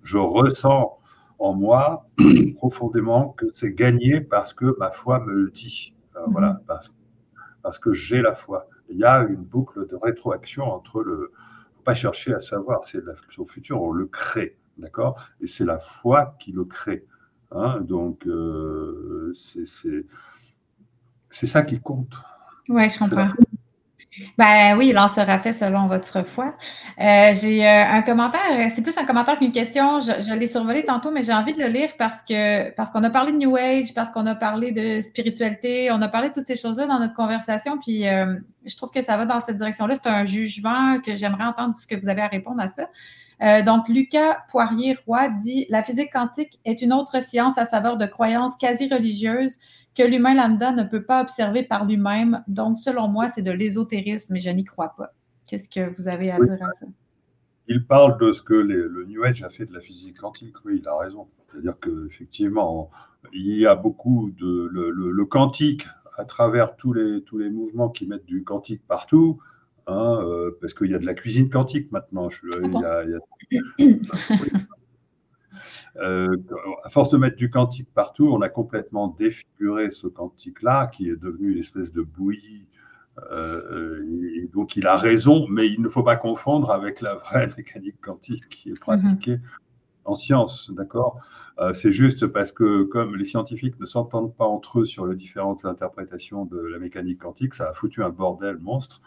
[0.02, 0.98] Je, ressens
[1.38, 2.06] en moi
[2.56, 5.94] profondément que c'est gagné parce que ma foi me le dit.
[6.16, 6.78] Euh, voilà, mhm.
[7.62, 8.68] Parce que j'ai la foi.
[8.88, 11.32] Il y a une boucle de rétroaction entre le.
[11.76, 13.02] Faut pas chercher à savoir, c'est
[13.34, 15.18] son futur, on le crée, d'accord?
[15.40, 17.06] Et c'est la foi qui le crée.
[17.52, 17.80] Hein?
[17.80, 20.04] Donc, euh, c'est
[21.30, 22.14] ça qui compte.
[22.68, 23.30] Oui, je comprends.
[24.38, 26.56] Ben oui, il en sera fait selon votre foi.
[27.00, 30.00] Euh, j'ai euh, un commentaire, c'est plus un commentaire qu'une question.
[30.00, 33.10] Je, l'ai survolé tantôt, mais j'ai envie de le lire parce que parce qu'on a
[33.10, 36.46] parlé de New Age, parce qu'on a parlé de spiritualité, on a parlé de toutes
[36.46, 39.94] ces choses-là dans notre conversation, puis euh, je trouve que ça va dans cette direction-là.
[39.94, 43.62] C'est un jugement que j'aimerais entendre ce que vous avez à répondre à ça.
[43.62, 48.56] donc, Lucas Poirier-Roy dit La physique quantique est une autre science à saveur de croyances
[48.56, 49.58] quasi religieuses
[50.00, 52.42] que l'humain lambda ne peut pas observer par lui-même.
[52.48, 55.12] Donc, selon moi, c'est de l'ésotérisme et je n'y crois pas.
[55.48, 56.86] Qu'est-ce que vous avez à dire à ça?
[57.66, 60.54] Il parle de ce que le New Age a fait de la physique quantique.
[60.64, 61.28] Oui, il a raison.
[61.40, 62.90] C'est-à-dire qu'effectivement,
[63.32, 64.68] il y a beaucoup de.
[64.72, 65.86] Le, quantique,
[66.16, 69.38] à travers tous les, tous les mouvements qui mettent du quantique partout,
[69.86, 72.28] hein, euh, parce qu'il y a de la cuisine quantique maintenant.
[72.28, 72.46] Je,
[75.96, 76.28] Euh,
[76.84, 81.16] à force de mettre du quantique partout, on a complètement défiguré ce quantique-là, qui est
[81.16, 82.66] devenu une espèce de bouillie.
[83.32, 84.02] Euh,
[84.34, 88.00] et donc il a raison, mais il ne faut pas confondre avec la vraie mécanique
[88.00, 89.42] quantique qui est pratiquée mhm.
[90.04, 91.20] en science, d'accord?
[91.58, 95.16] Euh, C'est juste parce que comme les scientifiques ne s'entendent pas entre eux sur les
[95.16, 99.02] différentes interprétations de la mécanique quantique, ça a foutu un bordel monstre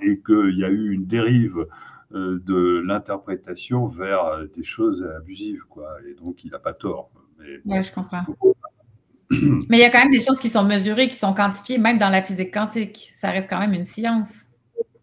[0.00, 1.66] et qu'il y a eu une dérive
[2.12, 5.96] de l'interprétation vers euh, des choses abusives, quoi.
[6.08, 7.10] Et donc, il n'a pas tort.
[7.38, 8.24] Oui, je comprends.
[9.30, 11.98] Mais il y a quand même des choses qui sont mesurées, qui sont quantifiées, même
[11.98, 13.10] dans la physique quantique.
[13.14, 14.44] Ça reste quand même une science.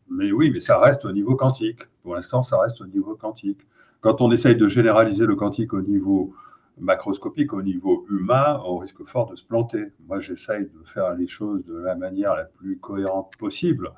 [0.09, 1.81] Mais oui, mais ça reste au niveau quantique.
[2.01, 3.59] Pour l'instant, ça reste au niveau quantique.
[4.01, 6.33] Quand on essaye de généraliser le quantique au niveau
[6.79, 9.87] macroscopique, au niveau humain, on risque fort de se planter.
[10.07, 13.91] Moi, j'essaye de faire les choses de la manière la plus cohérente possible.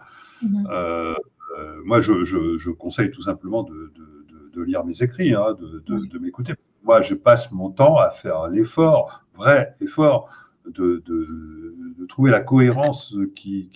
[0.44, 0.72] Mm-hmm.
[0.72, 1.16] euh,
[1.58, 3.92] euh, moi, je, conseille tout simplement de,
[4.64, 6.54] lire mes écrits, hein, de, m'écouter.
[6.84, 10.30] Moi, je passe mon temps à faire l'effort, vrai effort,
[10.66, 11.04] de,
[12.08, 13.70] trouver la cohérence qui,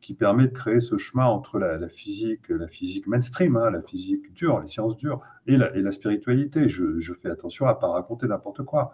[0.00, 4.32] qui, permet de créer ce chemin entre la, physique, la physique mainstream, hein, la physique
[4.34, 6.68] dure, les sciences dures, et la, et la spiritualité.
[6.68, 8.92] Je, fais attention à ne pas raconter n'importe quoi.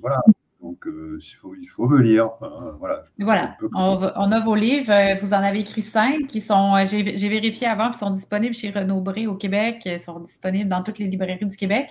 [0.00, 0.22] Voilà,
[0.66, 2.30] donc, euh, il, faut, il faut me lire.
[2.42, 3.04] Hein, voilà.
[3.20, 3.56] Voilà.
[3.72, 4.90] On, a vos livres.
[4.90, 8.54] Euh, vous en avez écrit cinq qui sont, euh, j'ai vérifié avant, qui sont disponibles
[8.54, 9.82] chez Renaud Bré au Québec.
[9.84, 11.90] Ils sont disponibles dans toutes les librairies du Québec.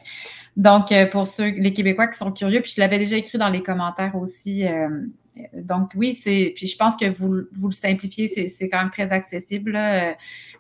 [0.57, 3.64] Donc, pour ceux, les Québécois qui sont curieux, puis je l'avais déjà écrit dans les
[3.64, 4.65] commentaires aussi
[5.53, 6.53] donc, oui, c'est.
[6.56, 9.78] Puis je pense que vous, vous le simplifiez, c'est quand même très accessible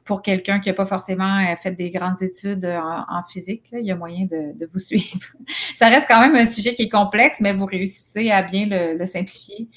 [0.03, 3.63] pour quelqu'un qui n'a pas forcément fait des grandes études en, physique.
[3.71, 5.27] il y a moyen de, vous suivre.
[5.75, 9.05] Ça reste quand même un sujet qui est complexe, mais vous réussissez à bien le
[9.05, 9.69] simplifier.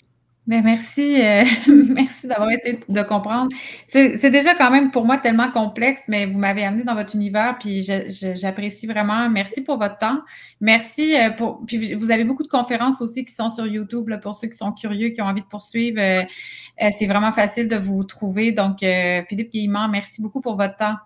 [0.49, 1.45] Ben, merci, euh,
[1.91, 3.55] merci d'avoir essayé de comprendre.
[3.87, 7.59] C'est déjà quand même pour moi tellement complexe, mais vous m'avez amené dans votre univers,
[7.59, 9.29] puis j'apprécie vraiment.
[9.29, 10.23] Merci pour votre temps.
[10.63, 11.67] Merci euh, pour.
[11.67, 14.73] Puis vous avez beaucoup de conférences aussi qui sont sur YouTube pour ceux qui sont
[14.73, 16.01] curieux, qui ont envie de poursuivre.
[16.01, 16.25] Euh,
[16.97, 18.51] c'est vraiment facile de vous trouver.
[18.51, 18.79] Donc,
[19.29, 20.97] Philippe Guillemant, merci beaucoup pour votre temps.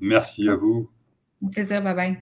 [0.00, 0.88] Merci à vous.
[1.44, 1.82] Un plaisir.
[1.82, 2.16] Bye bye.